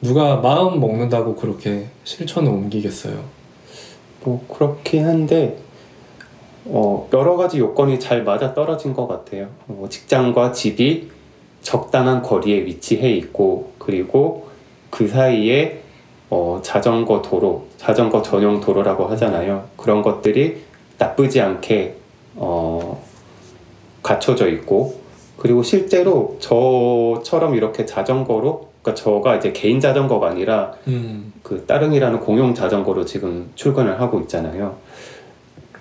누가 0.02 0.38
마음 0.38 0.80
먹는다고 0.80 1.36
그렇게 1.36 1.86
실천을 2.04 2.52
옮기겠어요. 2.52 3.24
뭐 4.24 4.44
그렇긴 4.48 5.06
한데 5.06 5.58
어, 6.66 7.08
여러 7.14 7.36
가지 7.38 7.60
요건이 7.60 8.00
잘 8.00 8.24
맞아 8.24 8.54
떨어진 8.54 8.94
것 8.94 9.08
같아요. 9.08 9.48
어, 9.68 9.86
직장과 9.90 10.52
집이 10.54 11.10
적당한 11.62 12.22
거리에 12.22 12.66
위치해 12.66 13.12
있고 13.12 13.74
그리고 13.78 14.48
그 14.90 15.08
사이에 15.08 15.82
어, 16.30 16.60
자전거 16.64 17.22
도로, 17.22 17.68
자전거 17.78 18.22
전용 18.24 18.60
도로라고 18.60 19.06
하잖아요. 19.10 19.66
그런 19.78 20.02
것들이 20.02 20.64
나쁘지 20.98 21.40
않게 21.40 21.98
어, 22.36 23.04
갖춰져 24.02 24.48
있고 24.50 25.02
그리고 25.38 25.64
실제로 25.64 26.38
저처럼 26.40 27.56
이렇게 27.56 27.86
자전거로 27.86 28.70
그러니까 28.82 29.02
저가 29.02 29.38
이제 29.38 29.52
개인 29.54 29.80
자전거가 29.80 30.30
아니라 30.30 30.74
음, 30.88 31.34
그 31.42 31.66
따릉이라는 31.66 32.20
공용 32.20 32.54
자전거로 32.54 33.06
지금 33.06 33.50
출근을 33.56 34.00
하고 34.00 34.20
있잖아요. 34.22 34.78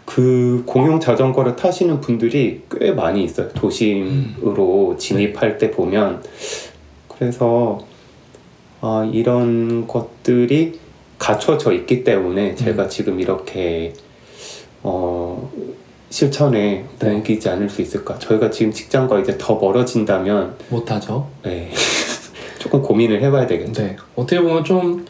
그 0.04 0.62
공용 0.66 1.00
자전거를 1.00 1.56
타시는 1.56 2.00
분들이 2.00 2.62
꽤 2.70 2.92
많이 2.92 3.24
있어요. 3.24 3.48
도심으로 3.50 4.96
진입할 4.98 5.58
때 5.58 5.70
보면. 5.70 6.22
그래서 7.08 7.80
아, 8.80 9.08
이런 9.12 9.86
것들이 9.86 10.78
갖춰져 11.18 11.72
있기 11.72 12.02
때문에 12.02 12.54
제가 12.56 12.88
지금 12.88 13.20
이렇게 13.20 13.94
어, 14.82 15.50
실천에 16.12 16.84
네. 16.98 17.10
옮기지 17.10 17.48
않을 17.48 17.70
수 17.70 17.80
있을까? 17.80 18.18
저희가 18.18 18.50
지금 18.50 18.70
직장과 18.70 19.20
이제 19.20 19.34
더 19.38 19.54
멀어진다면 19.54 20.56
못하죠. 20.68 21.26
네. 21.42 21.70
조금 22.60 22.82
고민을 22.82 23.22
해봐야 23.22 23.46
되겠죠. 23.46 23.82
네. 23.82 23.96
어떻게 24.14 24.38
보면 24.42 24.62
좀 24.62 25.06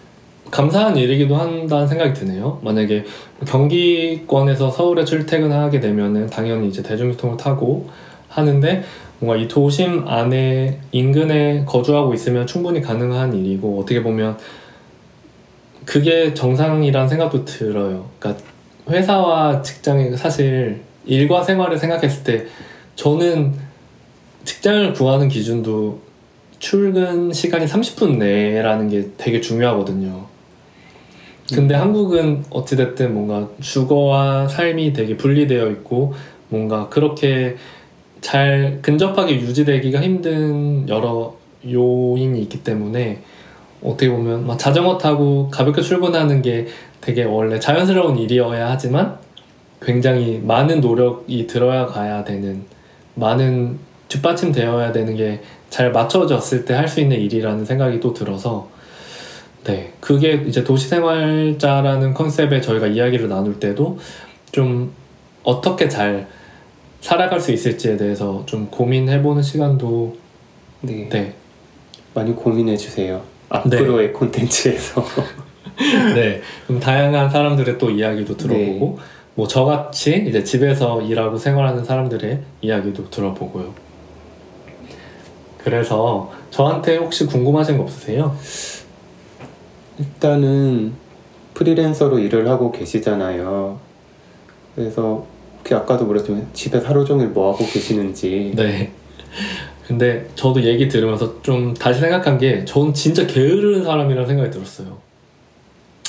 감사한 0.53 0.97
일이기도 0.97 1.35
한다는 1.35 1.89
생각이 1.89 2.15
드네요. 2.15 2.61
만약에 2.63 3.05
경기권에서 3.45 4.71
서울에 4.71 5.05
출퇴근하게 5.05 5.81
되면은 5.81 6.29
당연히 6.29 6.69
이제 6.69 6.85
대중교통을 6.85 7.37
타고 7.37 7.91
하는데 8.29 8.85
뭔가 9.19 9.43
이 9.43 9.49
도심 9.49 10.07
안에 10.07 10.79
인근에 10.93 11.65
거주하고 11.67 12.15
있으면 12.15 12.47
충분히 12.47 12.81
가능한 12.81 13.35
일이고 13.35 13.81
어떻게 13.81 14.05
보면 14.05 14.39
그게 15.85 16.33
정상이란 16.33 17.09
생각도 17.09 17.45
들어요. 17.45 18.07
그러니까 18.21 18.45
회사와 18.89 19.63
직장이 19.63 20.17
사실 20.17 20.92
일과 21.05 21.43
생활을 21.43 21.79
생각했을 21.79 22.25
때 22.25 22.47
저는 22.95 23.55
직장을 24.45 24.93
구하는 24.93 25.29
기준도 25.29 26.01
출근 26.59 27.33
시간이 27.33 27.67
30분 27.67 28.19
내라는 28.19 28.89
게 28.89 29.09
되게 29.17 29.41
중요하거든요. 29.41 30.27
근데 31.53 31.75
한국은 31.75 32.45
어찌됐든 32.51 33.13
뭔가 33.13 33.49
주거와 33.61 34.49
삶이 34.49 34.93
되게 34.93 35.17
분리되어 35.17 35.71
있고 35.71 36.15
뭔가 36.49 36.89
그렇게 36.89 37.57
잘 38.21 38.79
근접하게 38.81 39.41
유지되기가 39.41 40.01
힘든 40.01 40.89
여러 40.89 41.35
요인이 41.67 42.41
있기 42.43 42.63
때문에 42.63 43.23
어떻게 43.83 44.09
보면 44.09 44.47
막 44.47 44.59
자전거 44.59 44.97
타고 44.97 45.49
가볍게 45.51 45.83
출근하는 45.83 46.41
게 46.41 46.69
되게 47.01 47.25
원래 47.25 47.59
자연스러운 47.59 48.17
일이어야 48.17 48.71
하지만 48.71 49.19
굉장히 49.85 50.41
많은 50.43 50.81
노력이 50.81 51.47
들어야 51.47 51.87
가야 51.87 52.25
되는 52.25 52.65
많은 53.15 53.79
뒷받침 54.09 54.53
되어야 54.53 54.93
되는 54.93 55.17
게 55.17 55.41
잘 55.73 55.91
맞춰졌을 55.91 56.67
때 56.67 56.75
할 56.75 56.87
수 56.87 57.01
있는 57.01 57.19
일이라는 57.19 57.65
생각이 57.65 57.99
또 57.99 58.13
들어서 58.13 58.69
네 59.65 59.95
그게 60.01 60.35
이제 60.47 60.63
도시생활자라는 60.63 62.13
컨셉에 62.13 62.61
저희가 62.61 62.89
이야기를 62.89 63.29
나눌 63.31 63.59
때도 63.59 63.99
좀 64.53 64.93
어떻게 65.43 65.89
잘 65.89 66.29
살아갈 67.01 67.41
수 67.41 67.53
있을지에 67.53 67.97
대해서 67.97 68.43
좀 68.45 68.69
고민해보는 68.71 69.43
시간도 69.43 70.15
네. 70.83 71.09
네 71.09 71.33
많이 72.13 72.35
고민해 72.35 72.77
주세요. 72.77 73.23
앞으로의 73.49 74.13
콘텐츠에서. 74.13 75.03
네, 76.15 76.43
좀 76.67 76.79
다양한 76.79 77.31
사람들의 77.31 77.79
또 77.79 77.91
이야기도 77.91 78.37
들어보고 78.37 78.99
뭐 79.35 79.47
저같이 79.49 80.25
이제 80.29 80.45
집에서 80.45 81.01
일하고 81.01 81.37
생활하는 81.39 81.85
사람들의 81.85 82.41
이야기도 82.61 83.09
들어보고요. 83.11 83.73
그래서 85.59 86.31
저한테 86.51 86.97
혹시 86.97 87.25
궁금하신 87.27 87.79
거 87.79 87.85
없으세요? 87.85 88.37
일단은 89.99 90.93
프리랜서로 91.55 92.19
일을 92.19 92.49
하고 92.49 92.73
계시잖아요. 92.73 93.79
그래서 94.75 95.27
혹시 95.59 95.75
아까도 95.75 96.07
그랬지만 96.09 96.49
집에서 96.53 96.89
하루 96.89 97.05
종일 97.05 97.29
뭐 97.29 97.53
하고 97.53 97.65
계시는지. 97.65 98.53
네. 98.57 98.91
근데 99.87 100.29
저도 100.35 100.63
얘기 100.63 100.89
들으면서 100.89 101.41
좀 101.43 101.75
다시 101.75 102.01
생각한 102.01 102.39
게 102.39 102.65
전 102.65 102.93
진짜 102.95 103.27
게으른 103.27 103.85
사람이라는 103.85 104.27
생각이 104.27 104.51
들었어요. 104.51 104.99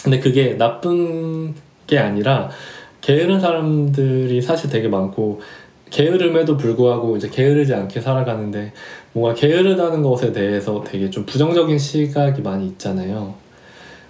근데 0.04 0.20
그게 0.20 0.58
나쁜 0.58 1.54
게 1.88 1.98
아니라 2.00 2.50
게으른 3.04 3.40
사람들이 3.40 4.42
사실 4.42 4.70
되게 4.70 4.88
많고 4.88 5.42
게으름에도 5.90 6.56
불구하고 6.58 7.18
이제 7.18 7.30
게으르지 7.30 7.74
않게 7.74 8.00
살아가는데 8.00 8.72
뭔가 9.12 9.36
게으르다는 9.36 10.02
것에 10.02 10.32
대해서 10.32 10.84
되게 10.88 11.10
좀 11.10 11.26
부정적인 11.26 11.78
시각이 11.78 12.42
많이 12.42 12.66
있잖아요. 12.68 13.36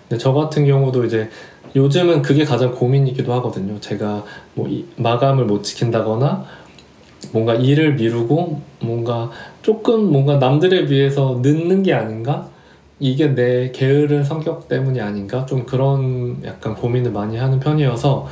근데 0.07 0.21
저 0.21 0.31
같은 0.31 0.65
경우도 0.65 1.05
이제 1.05 1.27
요즘은 1.75 2.21
그게 2.21 2.45
가장 2.45 2.71
고민이기도 2.71 3.33
하거든요. 3.33 3.79
제가 3.79 4.23
뭐 4.53 4.69
이- 4.69 4.85
마감을 4.95 5.45
못 5.45 5.63
지킨다거나 5.63 6.45
뭔가 7.31 7.55
일을 7.55 7.95
미루고 7.95 8.61
뭔가 8.81 9.31
조금 9.63 10.11
뭔가 10.11 10.37
남들에 10.37 10.85
비해서 10.85 11.39
늦는 11.41 11.81
게 11.81 11.93
아닌가? 11.93 12.47
이게 12.99 13.33
내 13.33 13.71
게으른 13.71 14.23
성격 14.23 14.67
때문이 14.67 15.01
아닌가? 15.01 15.45
좀 15.47 15.65
그런 15.65 16.37
약간 16.45 16.75
고민을 16.75 17.11
많이 17.11 17.37
하는 17.37 17.59
편이어서 17.59 18.27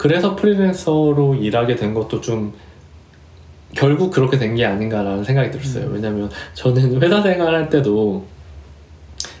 그래서 0.00 0.34
프리랜서로 0.34 1.34
일하게 1.34 1.76
된 1.76 1.92
것도 1.92 2.22
좀 2.22 2.54
결국 3.74 4.10
그렇게 4.10 4.38
된 4.38 4.56
게 4.56 4.64
아닌가라는 4.64 5.24
생각이 5.24 5.50
들었어요. 5.50 5.90
왜냐면 5.90 6.30
저는 6.54 7.02
회사 7.02 7.20
생활할 7.20 7.68
때도 7.68 8.24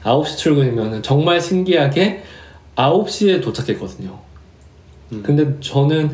9시 0.04 0.36
출근이면 0.36 1.02
정말 1.02 1.40
신기하게 1.40 2.24
9시에 2.76 3.42
도착했거든요. 3.42 4.18
음. 5.12 5.22
근데 5.22 5.58
저는 5.60 6.10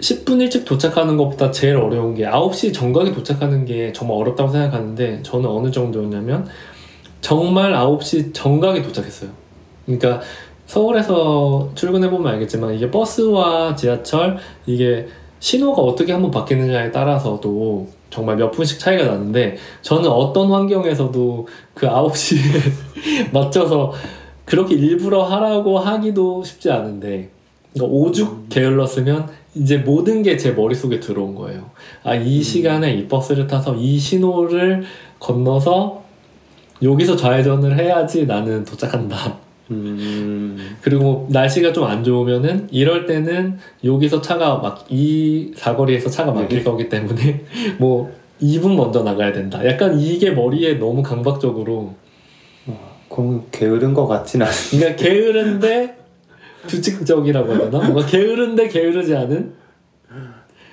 10분 0.00 0.40
일찍 0.40 0.64
도착하는 0.64 1.16
것보다 1.16 1.52
제일 1.52 1.76
어려운 1.76 2.16
게 2.16 2.24
9시 2.24 2.74
정각에 2.74 3.12
도착하는 3.12 3.64
게 3.64 3.92
정말 3.92 4.16
어렵다고 4.16 4.50
생각하는데 4.50 5.22
저는 5.22 5.48
어느 5.48 5.70
정도였냐면 5.70 6.48
정말 7.20 7.72
9시 7.74 8.34
정각에 8.34 8.82
도착했어요. 8.82 9.30
그러니까 9.84 10.20
서울에서 10.66 11.70
출근해 11.74 12.10
보면 12.10 12.34
알겠지만 12.34 12.74
이게 12.74 12.90
버스와 12.90 13.74
지하철 13.76 14.36
이게 14.66 15.06
신호가 15.38 15.82
어떻게 15.82 16.12
한번 16.12 16.30
바뀌느냐에 16.30 16.90
따라서도 16.90 17.88
정말 18.10 18.36
몇 18.36 18.50
분씩 18.50 18.78
차이가 18.78 19.04
나는데 19.04 19.56
저는 19.82 20.08
어떤 20.08 20.50
환경에서도 20.50 21.48
그 21.74 21.86
9시에 21.86 22.40
맞춰서 23.32 23.92
그렇게 24.44 24.74
일부러 24.74 25.24
하라고 25.24 25.78
하기도 25.78 26.42
쉽지 26.42 26.70
않은데 26.70 27.30
그러니까 27.74 27.94
오죽 27.94 28.48
게을렀으면 28.48 29.28
이제 29.54 29.78
모든 29.78 30.22
게 30.22 30.36
제 30.36 30.52
머릿속에 30.52 31.00
들어온 31.00 31.34
거예요. 31.34 31.70
아, 32.04 32.14
이 32.14 32.42
시간에 32.42 32.94
이 32.94 33.08
버스를 33.08 33.46
타서 33.46 33.74
이 33.76 33.98
신호를 33.98 34.84
건너서 35.18 36.02
여기서 36.82 37.16
좌회전을 37.16 37.78
해야지 37.78 38.26
나는 38.26 38.64
도착한다. 38.64 39.45
음, 39.70 40.76
그리고 40.80 41.26
날씨가 41.30 41.72
좀 41.72 41.84
안 41.84 42.04
좋으면은 42.04 42.68
이럴 42.70 43.06
때는 43.06 43.58
여기서 43.84 44.20
차가 44.20 44.58
막 44.58 44.86
이 44.90 45.52
사거리에서 45.56 46.08
차가 46.10 46.32
막힐 46.32 46.58
네. 46.58 46.62
거기 46.64 46.88
때문에 46.88 47.44
뭐 47.78 48.10
2분 48.40 48.76
먼저 48.76 49.02
나가야 49.02 49.32
된다. 49.32 49.64
약간 49.66 49.98
이게 49.98 50.30
머리에 50.30 50.74
너무 50.74 51.02
강박적으로 51.02 51.94
그럼 53.08 53.44
게으른 53.50 53.94
것 53.94 54.06
같진 54.06 54.42
않. 54.42 54.48
그러니까 54.70 54.96
게으른데 55.02 55.96
규칙적이라고 56.68 57.48
해야 57.52 57.70
되나? 57.70 57.78
뭔가 57.88 58.04
게으른데 58.06 58.68
게으르지 58.68 59.14
않은 59.16 59.52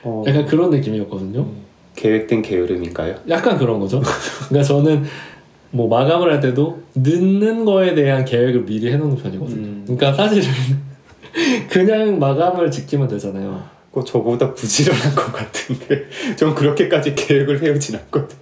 어, 0.04 0.24
약간 0.28 0.46
그런 0.46 0.70
느낌이었거든요. 0.72 1.48
계획된 1.96 2.42
게으름인가요? 2.42 3.16
약간 3.30 3.58
그런 3.58 3.80
거죠. 3.80 4.02
그러니까 4.50 4.64
저는 4.68 5.04
뭐 5.74 5.88
마감을 5.88 6.32
할 6.32 6.40
때도 6.40 6.84
늦는 6.94 7.66
거에 7.66 7.96
대한 7.96 8.24
계획을 8.24 8.64
미리 8.64 8.92
해놓는 8.92 9.18
편이거든요. 9.18 9.58
음. 9.58 9.82
그러니까 9.86 10.14
사실은 10.14 10.48
그냥 11.68 12.20
마감을 12.20 12.70
지키면 12.70 13.08
되잖아요. 13.08 13.64
그 13.92 14.04
저보다 14.04 14.54
부지런한 14.54 15.16
것 15.16 15.34
같은데 15.34 16.06
전 16.38 16.54
그렇게까지 16.54 17.16
계획을 17.16 17.58
세우진 17.58 17.96
않거든. 17.96 18.38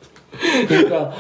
그러니까 0.68 1.12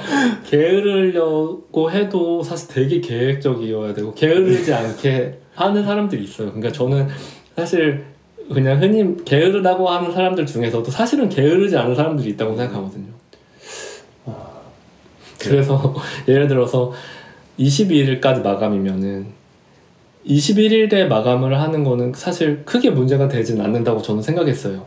게으르려고 0.45 1.91
해도 1.91 2.43
사실 2.43 2.67
되게 2.67 2.99
계획적이어야 2.99 3.93
되고 3.93 4.13
게으르지 4.13 4.73
않게 4.73 5.39
하는 5.55 5.83
사람들이 5.83 6.23
있어요. 6.23 6.47
그러니까 6.47 6.73
저는 6.73 7.07
사실 7.55 8.03
그냥 8.53 8.81
흔히 8.81 9.15
게으르다고 9.23 9.87
하는 9.87 10.11
사람들 10.11 10.45
중에서도 10.45 10.91
사실은 10.91 11.29
게으르지 11.29 11.77
않은 11.77 11.95
사람들이 11.95 12.31
있다고 12.31 12.57
생각하거든요. 12.57 13.20
그래서 15.49 15.95
예를 16.27 16.47
들어서 16.47 16.91
22일까지 17.59 18.43
마감이면은 18.43 19.25
21일에 20.27 21.07
마감을 21.07 21.59
하는 21.59 21.83
거는 21.83 22.13
사실 22.15 22.63
크게 22.63 22.91
문제가 22.91 23.27
되진 23.27 23.59
않는다고 23.59 24.01
저는 24.01 24.21
생각했어요. 24.21 24.85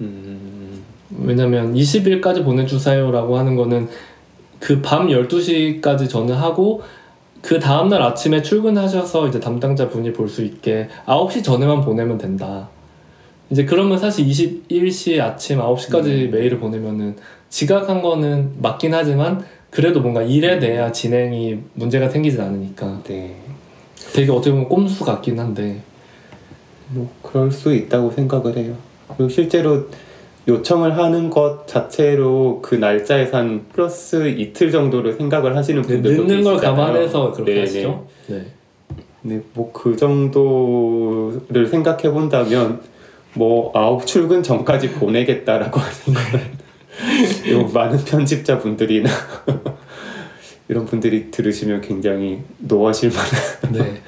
음, 0.00 0.82
왜냐면 1.18 1.74
20일까지 1.74 2.44
보내주세요라고 2.44 3.38
하는 3.38 3.56
거는 3.56 3.88
그 4.58 4.80
밤 4.82 5.08
12시까지 5.08 6.08
저는 6.08 6.34
하고 6.34 6.82
그 7.42 7.58
다음날 7.58 8.02
아침에 8.02 8.42
출근하셔서 8.42 9.28
이제 9.28 9.40
담당자 9.40 9.88
분이 9.88 10.12
볼 10.12 10.28
수 10.28 10.44
있게 10.44 10.88
9시 11.06 11.42
전에만 11.42 11.80
보내면 11.82 12.18
된다. 12.18 12.68
이제 13.50 13.64
그러면 13.64 13.98
사실 13.98 14.26
21시 14.26 15.20
아침 15.20 15.58
9시까지 15.58 16.26
음. 16.26 16.30
메일을 16.30 16.58
보내면은 16.58 17.16
지각한 17.48 18.00
거는 18.02 18.52
맞긴 18.60 18.94
하지만 18.94 19.42
그래도 19.70 20.00
뭔가 20.00 20.22
일에 20.22 20.58
대한 20.58 20.92
진행이 20.92 21.58
문제가 21.74 22.08
생기진 22.08 22.40
않으니까 22.40 23.02
네. 23.04 23.36
되게 24.12 24.30
어떻게 24.32 24.50
보면 24.50 24.68
꼼수 24.68 25.04
같긴 25.04 25.38
한데 25.38 25.80
뭐 26.88 27.08
그럴 27.22 27.50
수 27.52 27.72
있다고 27.74 28.10
생각을 28.10 28.56
해요. 28.56 28.74
그리고 29.16 29.28
실제로 29.28 29.84
요청을 30.48 30.96
하는 30.96 31.30
것 31.30 31.66
자체로 31.68 32.60
그 32.62 32.74
날짜에서 32.74 33.36
한 33.36 33.66
플러스 33.72 34.28
이틀 34.28 34.72
정도를 34.72 35.14
생각을 35.14 35.56
하시는 35.56 35.82
분들도 35.82 36.24
늦는 36.24 36.42
걸 36.42 36.54
계시잖아요. 36.54 36.76
감안해서 36.76 37.32
그렇게 37.32 37.52
네네. 37.52 37.60
하시죠. 37.60 38.06
네. 38.28 38.44
네, 39.22 39.40
뭐 39.54 39.70
그 39.72 39.96
정도를 39.96 41.66
생각해 41.66 42.10
본다면 42.10 42.80
뭐 43.34 43.70
아홉 43.74 44.06
출근 44.06 44.42
전까지 44.42 44.90
보내겠다라고 44.92 45.78
하는 45.78 45.94
거는 46.32 46.46
요 46.46 46.49
많은 47.72 47.98
편집자 48.04 48.58
분들이나 48.58 49.08
이런 50.68 50.84
분들이 50.84 51.30
들으시면 51.30 51.80
굉장히 51.80 52.40
노하실 52.58 53.10
만한 53.10 53.72
네. 53.72 54.00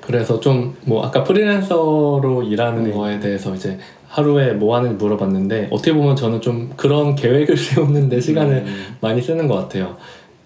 그래서 0.00 0.38
좀 0.40 0.74
뭐 0.84 1.04
아까 1.04 1.24
프리랜서로 1.24 2.44
일하는 2.44 2.84
네. 2.84 2.90
거에 2.90 3.18
대해서 3.18 3.54
이제 3.54 3.78
하루에 4.08 4.52
뭐 4.52 4.76
하는지 4.76 4.94
물어봤는데 4.96 5.68
어떻게 5.70 5.92
보면 5.92 6.16
저는 6.16 6.40
좀 6.40 6.70
그런 6.76 7.14
계획을 7.14 7.56
세우는데 7.58 8.20
시간을 8.20 8.64
음, 8.66 8.96
많이 9.00 9.20
쓰는 9.20 9.48
것 9.48 9.54
같아요. 9.56 9.96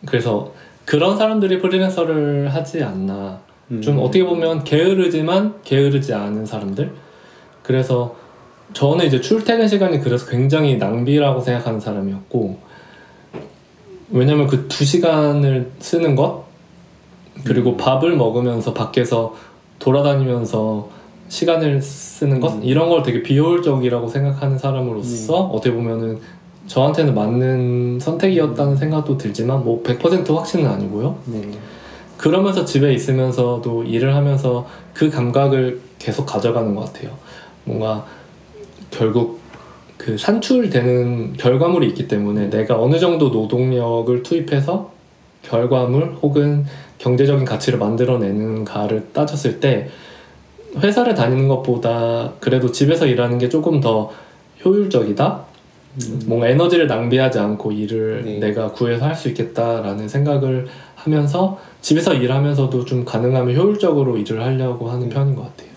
그래서 0.07 0.53
그런 0.87 1.17
사람들이 1.17 1.61
프리랜서를 1.61 2.53
하지 2.53 2.83
않나. 2.83 3.39
좀 3.81 3.99
음. 3.99 4.03
어떻게 4.03 4.25
보면 4.25 4.65
게으르지만 4.65 5.55
게으르지 5.63 6.13
않은 6.13 6.45
사람들. 6.45 6.91
그래서 7.63 8.17
저는 8.73 9.07
이제 9.07 9.21
출퇴근 9.21 9.69
시간이 9.69 10.01
그래서 10.01 10.27
굉장히 10.27 10.77
낭비라고 10.77 11.41
생각하는 11.41 11.81
사람이었고 11.81 12.59
왜냐면 14.13 14.47
그 14.47 14.69
두 14.81 14.85
시간을 14.87 15.73
쓰는 15.79 16.17
것 16.17 16.45
그리고 17.45 17.73
음. 17.73 17.77
밥을 17.77 18.17
먹으면서 18.17 18.73
밖에서 18.73 19.35
돌아다니면서 19.79 20.89
시간을 21.29 21.83
쓰는 21.83 22.41
것 22.41 22.55
음. 22.55 22.63
이런 22.63 22.89
걸 22.89 23.03
되게 23.03 23.23
비효율적이라고 23.23 24.09
생각하는 24.09 24.57
사람으로서 24.57 25.35
어떻게 25.37 25.75
보면은 25.75 26.19
저한테는 26.67 27.15
맞는 27.15 27.99
선택이었다는 28.01 28.77
생각도 28.77 29.19
들지만 29.19 29.65
뭐 29.65 29.83
100% 29.83 30.35
확신은 30.35 30.67
아니고요. 30.67 31.19
네. 31.27 31.43
그러면서 32.17 32.65
집에 32.65 32.95
있으면서도 32.95 33.85
일을 33.85 34.15
하면서 34.15 34.67
그 34.95 35.11
감각을 35.11 35.81
계속 35.99 36.25
가져가는 36.25 36.75
것 36.75 36.87
같아요. 36.87 37.11
뭔가 37.65 38.07
결국 38.91 39.41
그 39.97 40.17
산출되는 40.17 41.35
결과물이 41.35 41.87
있기 41.89 42.09
때문에 42.09 42.49
내가 42.51 42.81
어느 42.81 42.99
정도 42.99 43.29
노동력을 43.29 44.23
투입해서 44.23 44.91
결과물 45.43 46.17
혹은 46.23 46.65
경제적인 46.99 47.45
가치를 47.45 47.79
만들어내는가를 47.79 49.09
따졌을 49.13 49.61
때 49.61 49.89
회사를 50.77 51.15
다니는 51.15 51.49
것보다 51.49 52.33
그래도 52.41 52.71
집에서 52.71 53.07
일하는 53.07 53.39
게 53.39 53.49
조금 53.49 53.81
더 53.81 54.11
효율적이다. 54.65 55.45
음. 56.03 56.23
뭔가 56.27 56.49
에너지를 56.49 56.87
낭비하지 56.87 57.39
않고 57.39 57.73
일을 57.73 58.23
네. 58.25 58.39
내가 58.39 58.71
구해서 58.71 59.07
할 59.07 59.15
수 59.17 59.29
있겠다라는 59.29 60.09
생각을 60.09 60.67
하면서 60.95 61.59
집에서 61.81 62.15
일하면서도 62.15 62.85
좀 62.85 63.05
가능하면 63.05 63.57
효율적으로 63.57 64.17
일을 64.17 64.43
하려고 64.43 64.89
하는 64.89 65.09
네. 65.09 65.15
편인 65.15 65.35
것 65.35 65.43
같아요. 65.43 65.70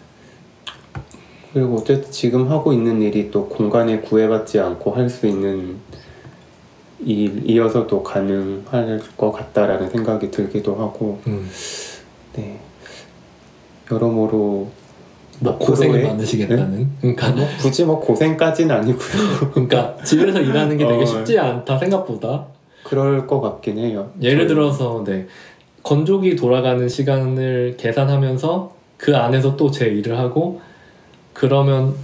그리고 1.53 1.75
어쨌든 1.75 2.09
지금 2.11 2.49
하고 2.49 2.73
있는 2.73 3.01
일이 3.01 3.29
또 3.29 3.47
공간에 3.47 3.99
구애받지 3.99 4.59
않고 4.59 4.91
할 4.91 5.09
수 5.09 5.27
있는 5.27 5.75
일 7.05 7.43
이어서 7.49 7.85
또 7.85 8.01
가능할 8.01 8.99
것 9.17 9.31
같다라는 9.31 9.89
생각이 9.89 10.31
들기도 10.31 10.75
하고 10.75 11.19
음. 11.27 11.47
네 12.33 12.59
여러모로 13.91 14.67
뭐 15.39 15.57
고생이 15.57 15.91
앞으로의- 15.97 16.07
많으시겠다는. 16.07 16.89
그러니까 17.01 17.29
뭐 17.31 17.45
굳이 17.61 17.83
뭐 17.83 17.99
고생까지는 17.99 18.73
아니고요 18.73 19.51
그러니까 19.53 19.97
집에서 20.05 20.39
일하는 20.39 20.77
게 20.77 20.87
되게 20.87 21.03
어. 21.03 21.05
쉽지 21.05 21.37
않다 21.37 21.77
생각보다. 21.77 22.45
그럴 22.83 23.27
것 23.27 23.41
같긴 23.41 23.77
해요 23.77 24.11
예를 24.21 24.47
들어서 24.47 25.03
네 25.05 25.27
건조기 25.83 26.35
돌아가는 26.37 26.87
시간을 26.87 27.75
계산하면서 27.77 28.71
그 28.97 29.15
안에서 29.17 29.55
또 29.57 29.69
제 29.71 29.85
일을 29.87 30.17
하고 30.17 30.61
그러면 31.33 31.95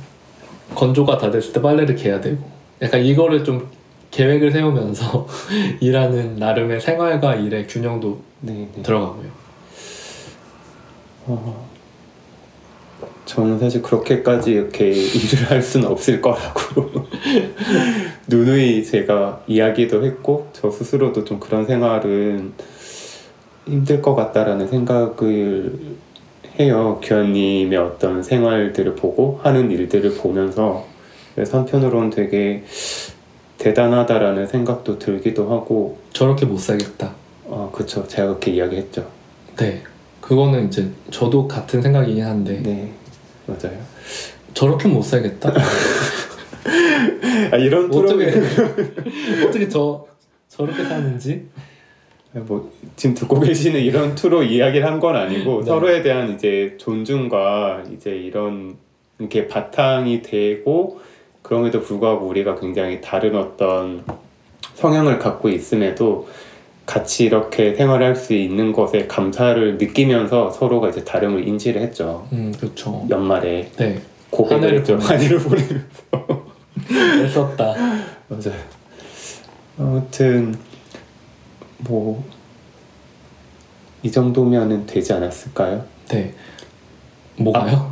건조가 0.76 1.18
다 1.18 1.32
됐을 1.32 1.54
때 1.54 1.62
빨래를 1.62 1.96
개야 1.96 2.20
되고 2.22 2.38
약간 2.82 3.02
이거를 3.02 3.44
좀 3.44 3.68
계획을 4.12 4.52
세우면서 4.52 5.28
일하는 5.80 6.36
나름의 6.38 6.82
생활과 6.82 7.36
일의 7.36 7.68
균형도 7.68 8.22
네, 8.42 8.68
네. 8.76 8.82
들어가고요. 8.82 9.40
어, 11.28 11.70
저는 13.26 13.60
사실 13.60 13.82
그렇게까지 13.84 14.52
이렇게 14.52 14.90
일을 14.90 15.52
할 15.52 15.62
수는 15.62 15.88
없을 15.88 16.22
거라고 16.22 17.06
누누이 18.28 18.84
제가 18.84 19.44
이야기도 19.46 20.04
했고 20.04 20.50
저 20.54 20.72
스스로도 20.72 21.26
좀 21.26 21.40
그런 21.40 21.66
생활은 21.66 22.54
힘들 23.68 24.02
것 24.02 24.16
같다라는 24.16 24.68
생각을 24.68 25.74
해요. 26.60 27.00
규현님의 27.02 27.78
어떤 27.78 28.22
생활들을 28.22 28.96
보고 28.96 29.40
하는 29.44 29.72
일들을 29.72 30.16
보면서 30.16 30.86
그래서 31.34 31.60
한편으로는 31.60 32.10
되게 32.10 32.64
대단하다라는 33.58 34.46
생각도 34.48 35.00
들기도 35.00 35.52
하고 35.52 36.00
저렇게 36.12 36.46
못 36.46 36.58
살겠다. 36.58 37.14
아 37.50 37.70
그쵸 37.72 38.06
제가 38.08 38.28
그렇게 38.28 38.52
이야기했죠. 38.52 39.08
네. 39.58 39.82
그거는 40.20 40.68
이제 40.68 40.90
저도 41.12 41.48
같은 41.48 41.82
생각이긴 41.82 42.24
한데 42.26 42.62
네 42.62 42.92
맞아요. 43.46 43.78
저렇게 44.54 44.90
못 44.90 45.02
살겠다. 45.02 45.54
아 47.52 47.56
이런 47.58 47.86
어떻게 47.86 48.28
어떻게 49.48 49.70
저 49.70 50.06
저렇게 50.50 50.84
사는지 50.84 51.48
뭐 52.34 52.72
지금 52.96 53.16
듣고 53.16 53.40
계시는 53.42 53.80
이런 53.82 54.16
투로 54.16 54.44
이야기를 54.44 54.86
한 54.86 55.00
건 55.00 55.16
아니고 55.16 55.62
네. 55.62 55.66
서로에 55.66 56.02
대한 56.02 56.34
이제 56.34 56.76
존중과 56.78 57.84
이제 57.94 58.12
이런 58.12 58.76
게 59.30 59.48
바탕이 59.48 60.22
되고 60.22 61.00
그럼에도 61.42 61.82
불구하고 61.82 62.28
우리가 62.28 62.56
굉장히 62.60 63.02
다른 63.02 63.36
어떤 63.36 64.04
성향을 64.76 65.20
갖고 65.20 65.50
있음에도 65.50 66.28
같이 66.86 67.26
이렇게 67.26 67.74
생활할 67.76 68.16
수 68.16 68.34
있는 68.34 68.72
것에 68.74 69.08
감사를 69.08 69.78
느끼면서 69.78 70.50
서로가 70.52 70.90
이제 70.90 71.04
다름을 71.04 71.48
인지를 71.48 71.82
했죠. 71.82 72.28
음, 72.32 72.54
그렇죠. 72.58 73.06
연말에 73.10 73.70
네, 73.78 74.00
고백을 74.32 74.56
하늘을 74.58 74.80
했죠. 74.80 74.98
보면서. 74.98 75.50
보내면서. 75.50 76.46
했었다. 77.24 77.74
맞아요. 78.28 78.60
아무튼 79.78 80.56
뭐 81.80 82.24
이 84.04 84.12
정도면은 84.12 84.86
되지 84.86 85.14
않았을까요? 85.14 85.84
네. 86.10 86.34
뭐가요? 87.38 87.92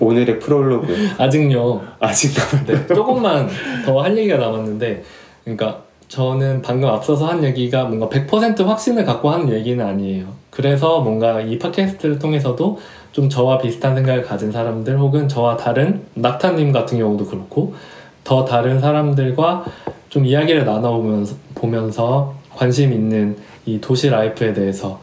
오늘의 0.00 0.38
프롤로그 0.38 0.94
아직요. 1.18 1.82
아직 2.00 2.32
남았 2.36 2.66
네, 2.66 2.94
조금만 2.94 3.48
더 3.84 4.00
할 4.02 4.16
얘기가 4.16 4.36
남았는데, 4.38 5.02
그러니까 5.44 5.82
저는 6.08 6.62
방금 6.62 6.88
앞서서 6.88 7.26
한 7.26 7.42
얘기가 7.44 7.84
뭔가 7.84 8.08
100% 8.08 8.64
확신을 8.64 9.04
갖고 9.04 9.30
하는 9.30 9.50
얘기는 9.52 9.84
아니에요. 9.84 10.26
그래서 10.50 11.00
뭔가 11.00 11.40
이 11.40 11.58
팟캐스트를 11.58 12.18
통해서도 12.18 12.78
좀 13.12 13.28
저와 13.28 13.58
비슷한 13.58 13.94
생각을 13.94 14.22
가진 14.22 14.52
사람들 14.52 14.98
혹은 14.98 15.28
저와 15.28 15.56
다른 15.56 16.04
낙타님 16.14 16.72
같은 16.72 16.98
경우도 16.98 17.26
그렇고 17.26 17.74
더 18.22 18.44
다른 18.44 18.80
사람들과 18.80 19.64
좀 20.08 20.24
이야기를 20.24 20.64
나눠보면서 20.64 21.34
보면서 21.54 22.34
관심 22.54 22.92
있는 22.92 23.36
이 23.66 23.80
도시 23.80 24.08
라이프에 24.08 24.52
대해서 24.52 25.00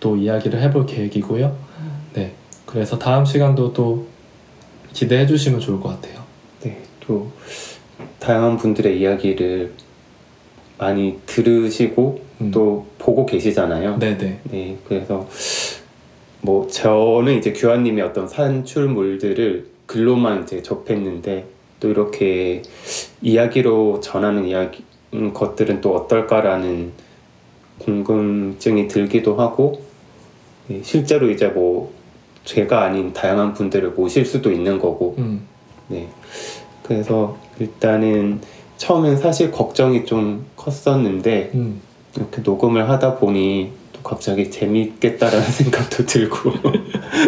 또 0.00 0.16
이야기를 0.16 0.60
해볼 0.62 0.86
계획이고요. 0.86 1.56
네, 2.14 2.32
그래서 2.66 2.98
다음 2.98 3.24
시간도 3.24 3.72
또 3.72 4.06
기대해 4.92 5.26
주시면 5.26 5.60
좋을 5.60 5.80
것 5.80 5.88
같아요. 5.88 6.22
네, 6.62 6.80
또 7.00 7.30
다양한 8.18 8.56
분들의 8.56 9.00
이야기를 9.00 9.72
많이 10.78 11.18
들으시고 11.26 12.20
음. 12.40 12.50
또 12.50 12.86
보고 12.98 13.26
계시잖아요. 13.26 13.98
네네. 13.98 14.40
네, 14.44 14.78
그래서 14.86 15.28
뭐 16.40 16.66
저는 16.66 17.38
이제 17.38 17.52
규환님의 17.52 18.04
어떤 18.04 18.28
산출물들을 18.28 19.66
글로만 19.86 20.42
이제 20.42 20.62
접했는데 20.62 21.46
또 21.80 21.90
이렇게 21.90 22.62
이야기로 23.22 24.00
전하는 24.00 24.46
이야기 24.46 24.82
음, 24.82 24.93
것들은 25.32 25.80
또 25.80 25.94
어떨까라는 25.94 26.92
궁금증이 27.78 28.88
들기도 28.88 29.36
하고 29.36 29.82
네, 30.68 30.80
실제로 30.82 31.30
이제 31.30 31.46
뭐 31.48 31.92
제가 32.44 32.82
아닌 32.82 33.12
다양한 33.12 33.54
분들을 33.54 33.90
모실 33.90 34.24
수도 34.24 34.50
있는 34.52 34.78
거고 34.78 35.14
음, 35.18 35.46
네. 35.88 36.08
그래서 36.82 37.36
일단은 37.58 38.40
처음엔 38.76 39.16
사실 39.16 39.50
걱정이 39.50 40.04
좀 40.04 40.44
컸었는데 40.56 41.52
음. 41.54 41.80
이렇게 42.16 42.42
녹음을 42.42 42.88
하다 42.88 43.16
보니 43.16 43.72
또 43.92 44.00
갑자기 44.02 44.50
재밌겠다라는 44.50 45.46
생각도 45.46 46.06
들고 46.06 46.52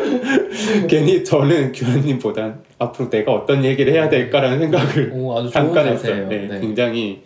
괜히 0.88 1.24
저는 1.24 1.72
규현님보단 1.72 2.60
앞으로 2.78 3.08
내가 3.08 3.32
어떤 3.32 3.64
얘기를 3.64 3.92
해야 3.92 4.08
될까라는 4.08 4.58
생각을 4.58 5.12
오, 5.14 5.48
잠깐. 5.50 5.86
했어요. 5.86 6.28
네, 6.28 6.46
네. 6.46 6.60
굉장히 6.60 7.22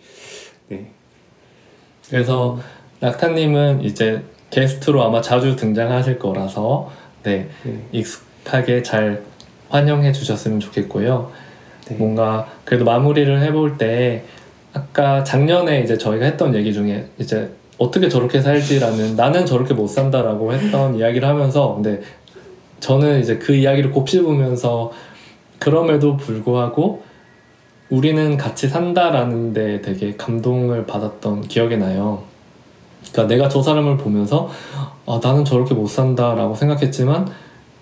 네, 0.75 0.91
그래서 2.09 2.59
낙타님은 2.99 3.83
이제 3.83 4.21
게스트로 4.49 5.03
아마 5.03 5.21
자주 5.21 5.55
등장하실 5.55 6.19
거라서 6.19 6.91
네 7.23 7.49
네, 7.63 7.87
익숙하게 7.91 8.83
잘 8.83 9.23
환영해 9.69 10.11
주셨으면 10.11 10.59
좋겠고요. 10.59 11.31
네. 11.87 11.95
뭔가 11.95 12.47
그래도 12.65 12.85
마무리를 12.85 13.41
해볼 13.41 13.77
때 13.77 14.23
아까 14.73 15.23
작년에 15.23 15.81
이제 15.81 15.97
저희가 15.97 16.25
했던 16.25 16.55
얘기 16.55 16.73
중에 16.73 17.07
이제 17.17 17.49
어떻게 17.77 18.07
저렇게 18.09 18.41
살지라는 18.41 19.15
나는 19.15 19.45
저렇게 19.45 19.73
못 19.73 19.87
산다라고 19.87 20.53
했던 20.53 20.95
이야기를 20.99 21.27
하면서 21.27 21.75
근데 21.75 22.01
저는 22.79 23.19
이제 23.19 23.37
그 23.37 23.53
이야기를 23.53 23.91
곱씹으면서 23.91 24.91
그럼에도 25.59 26.17
불구하고 26.17 27.03
우리는 27.91 28.37
같이 28.37 28.69
산다라는 28.69 29.53
데 29.53 29.81
되게 29.81 30.15
감동을 30.15 30.87
받았던 30.87 31.41
기억이 31.49 31.77
나요. 31.77 32.23
그러니까 33.11 33.35
내가 33.35 33.49
저 33.49 33.61
사람을 33.61 33.97
보면서 33.97 34.49
아, 35.05 35.19
나는 35.21 35.43
저렇게 35.43 35.73
못 35.73 35.87
산다라고 35.87 36.55
생각했지만 36.55 37.29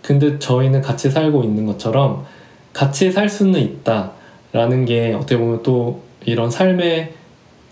근데 0.02 0.40
저희는 0.40 0.82
같이 0.82 1.12
살고 1.12 1.44
있는 1.44 1.68
것처럼 1.68 2.26
같이 2.74 3.12
살 3.12 3.30
수는 3.30 3.60
있다라는 3.60 4.86
게 4.86 5.14
어떻게 5.14 5.38
보면 5.38 5.62
또 5.62 6.02
이런 6.26 6.50
삶의 6.50 7.14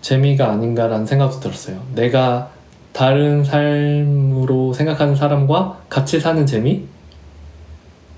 재미가 0.00 0.50
아닌가라는 0.52 1.06
생각도 1.06 1.40
들었어요. 1.40 1.82
내가 1.96 2.50
다른 2.92 3.42
삶으로 3.42 4.72
생각하는 4.72 5.16
사람과 5.16 5.80
같이 5.88 6.20
사는 6.20 6.46
재미? 6.46 6.84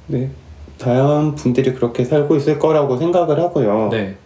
네. 0.08 0.30
다양한 0.80 1.34
분들이 1.34 1.72
그렇게 1.74 2.04
살고 2.04 2.36
있을 2.36 2.58
거라고 2.58 2.96
생각을 2.96 3.38
하고요. 3.38 3.88
네. 3.92 4.16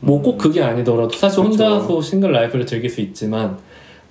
뭐 0.00 0.22
꼭 0.22 0.38
그게 0.38 0.62
아니더라도 0.62 1.10
사실 1.10 1.42
그렇죠. 1.42 1.64
혼자서 1.64 2.00
싱글 2.02 2.30
라이프를 2.32 2.66
즐길 2.66 2.88
수 2.88 3.00
있지만 3.00 3.58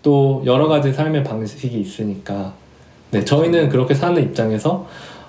또 0.04 0.42
여러 0.46 0.68
가지 0.68 0.92
삶의 0.92 1.24
방식이 1.24 1.80
있으니까 1.80 2.54
네 3.12 3.24
저희는 3.24 3.70
그렇게 3.70 3.94
사는 3.94 4.22
입장에서 4.22 4.86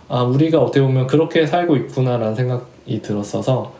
아 0.08 0.22
우리가 0.22 0.58
어떻게 0.58 0.80
보면 0.80 1.06
그렇게 1.06 1.46
살고 1.46 1.76
있구나라는 1.76 2.34
생각이 2.34 3.02
들었어서 3.02 3.72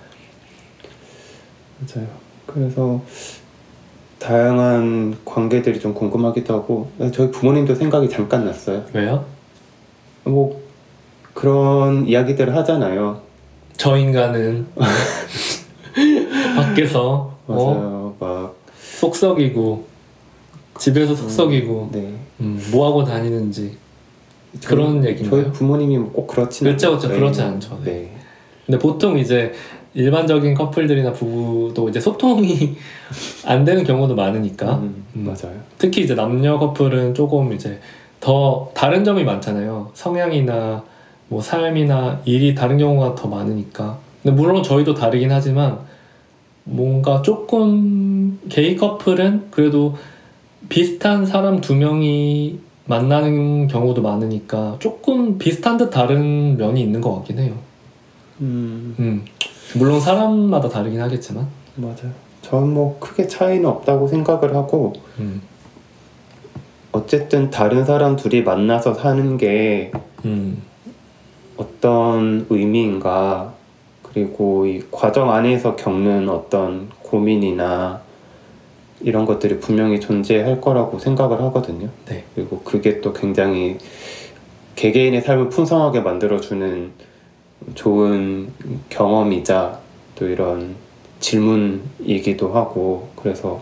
맞아요. 1.80 2.06
그래서 2.46 3.00
다양한 4.20 5.16
관계들이 5.24 5.80
좀 5.80 5.94
궁금하기도 5.94 6.54
하고 6.54 6.90
저희 7.12 7.30
부모님도 7.30 7.74
생각이 7.74 8.08
잠깐 8.08 8.44
났어요. 8.44 8.84
왜요? 8.92 9.24
뭐 10.24 10.60
그런 11.38 12.08
이야기들을 12.08 12.56
하잖아요. 12.56 13.20
저 13.76 13.96
인간은 13.96 14.66
밖에서 16.56 17.32
어, 17.46 17.54
맞아요. 17.74 18.14
막 18.18 18.56
속썩이고 18.76 19.84
집에서 20.80 21.14
속썩이고 21.14 21.90
네. 21.92 22.12
음, 22.40 22.60
뭐 22.72 22.88
하고 22.88 23.04
다니는지 23.04 23.76
그런 24.66 25.00
저희- 25.00 25.12
얘기인가요? 25.12 25.42
저희 25.44 25.52
부모님이 25.52 25.98
뭐꼭 25.98 26.26
그렇지는 26.26 26.72
그렇죠, 26.72 26.98
그렇죠. 26.98 27.08
그렇지 27.08 27.42
않죠. 27.42 27.80
네. 27.84 27.90
네. 27.92 28.16
근데 28.66 28.76
보통 28.80 29.16
이제 29.16 29.52
일반적인 29.94 30.54
커플들이나 30.54 31.12
부부도 31.12 31.88
이제 31.88 32.00
소통이 32.00 32.76
안 33.46 33.64
되는 33.64 33.84
경우도 33.84 34.16
많으니까 34.16 34.78
음, 34.78 35.04
음. 35.14 35.24
맞아요. 35.24 35.56
특히 35.78 36.02
이제 36.02 36.16
남녀 36.16 36.58
커플은 36.58 37.14
조금 37.14 37.52
이제 37.52 37.78
더 38.18 38.72
다른 38.74 39.04
점이 39.04 39.22
많잖아요. 39.22 39.92
성향이나 39.94 40.82
뭐 41.28 41.40
삶이나 41.40 42.20
일이 42.24 42.54
다른 42.54 42.78
경우가 42.78 43.14
더 43.14 43.28
많으니까. 43.28 43.98
근데 44.22 44.34
물론 44.34 44.62
저희도 44.62 44.94
다르긴 44.94 45.30
하지만 45.30 45.78
뭔가 46.64 47.22
조금 47.22 48.38
게이 48.48 48.76
커플은 48.76 49.48
그래도 49.50 49.96
비슷한 50.68 51.24
사람 51.24 51.60
두 51.60 51.74
명이 51.74 52.58
만나는 52.86 53.68
경우도 53.68 54.02
많으니까 54.02 54.76
조금 54.78 55.38
비슷한 55.38 55.76
듯 55.76 55.90
다른 55.90 56.56
면이 56.56 56.80
있는 56.80 57.00
것 57.00 57.14
같긴 57.16 57.38
해요. 57.38 57.54
음, 58.40 58.94
음. 58.98 59.24
물론 59.74 60.00
사람마다 60.00 60.68
다르긴 60.68 61.00
하겠지만. 61.00 61.46
맞아요. 61.76 62.12
저는 62.42 62.72
뭐 62.72 62.98
크게 62.98 63.26
차이는 63.26 63.66
없다고 63.66 64.08
생각을 64.08 64.54
하고 64.54 64.94
음. 65.18 65.42
어쨌든 66.92 67.50
다른 67.50 67.84
사람 67.84 68.16
둘이 68.16 68.42
만나서 68.42 68.94
사는 68.94 69.36
게 69.36 69.92
음. 70.24 70.62
어떤 71.58 72.46
의미인가 72.48 73.52
그리고 74.02 74.64
이 74.66 74.82
과정 74.90 75.30
안에서 75.30 75.76
겪는 75.76 76.28
어떤 76.28 76.88
고민이나 77.02 78.00
이런 79.00 79.26
것들이 79.26 79.58
분명히 79.60 80.00
존재할 80.00 80.60
거라고 80.60 80.98
생각을 80.98 81.40
하거든요. 81.42 81.88
네. 82.06 82.24
그리고 82.34 82.60
그게 82.62 83.00
또 83.00 83.12
굉장히 83.12 83.78
개개인의 84.76 85.22
삶을 85.22 85.50
풍성하게 85.50 86.00
만들어주는 86.00 86.90
좋은 87.74 88.52
경험이자 88.88 89.78
또 90.14 90.26
이런 90.26 90.76
질문이기도 91.20 92.52
하고 92.52 93.08
그래서 93.16 93.60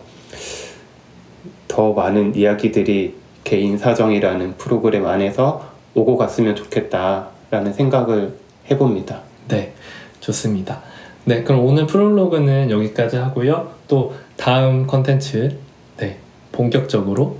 더 1.68 1.92
많은 1.92 2.34
이야기들이 2.34 3.14
개인 3.44 3.78
사정이라는 3.78 4.56
프로그램 4.56 5.06
안에서 5.06 5.64
오고 5.94 6.16
갔으면 6.16 6.54
좋겠다 6.56 7.35
라는 7.56 7.72
생각을 7.72 8.34
해봅니다. 8.70 9.20
네, 9.48 9.72
좋습니다. 10.20 10.82
네, 11.24 11.42
그럼 11.42 11.64
오늘 11.64 11.86
프롤로그는 11.86 12.70
여기까지 12.70 13.16
하고요. 13.16 13.70
또 13.88 14.14
다음 14.36 14.86
컨텐츠, 14.86 15.56
네, 15.96 16.18
본격적으로 16.52 17.38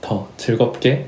더 0.00 0.28
즐겁게 0.36 1.06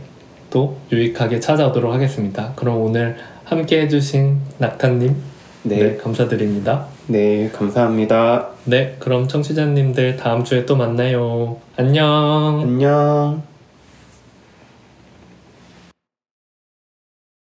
또 0.50 0.76
유익하게 0.92 1.40
찾아오도록 1.40 1.92
하겠습니다. 1.92 2.52
그럼 2.54 2.80
오늘 2.82 3.16
함께 3.44 3.80
해주신 3.82 4.38
낙타님, 4.59 5.16
네, 5.64 5.76
네, 5.76 5.96
감사드립니다. 5.96 6.87
네, 7.09 7.50
감사합니다. 7.50 8.50
네, 8.64 8.96
그럼 9.00 9.26
청취자님들 9.26 10.16
다음 10.16 10.44
주에 10.44 10.64
또 10.64 10.76
만나요. 10.76 11.56
안녕. 11.76 12.61
안녕. 12.62 13.55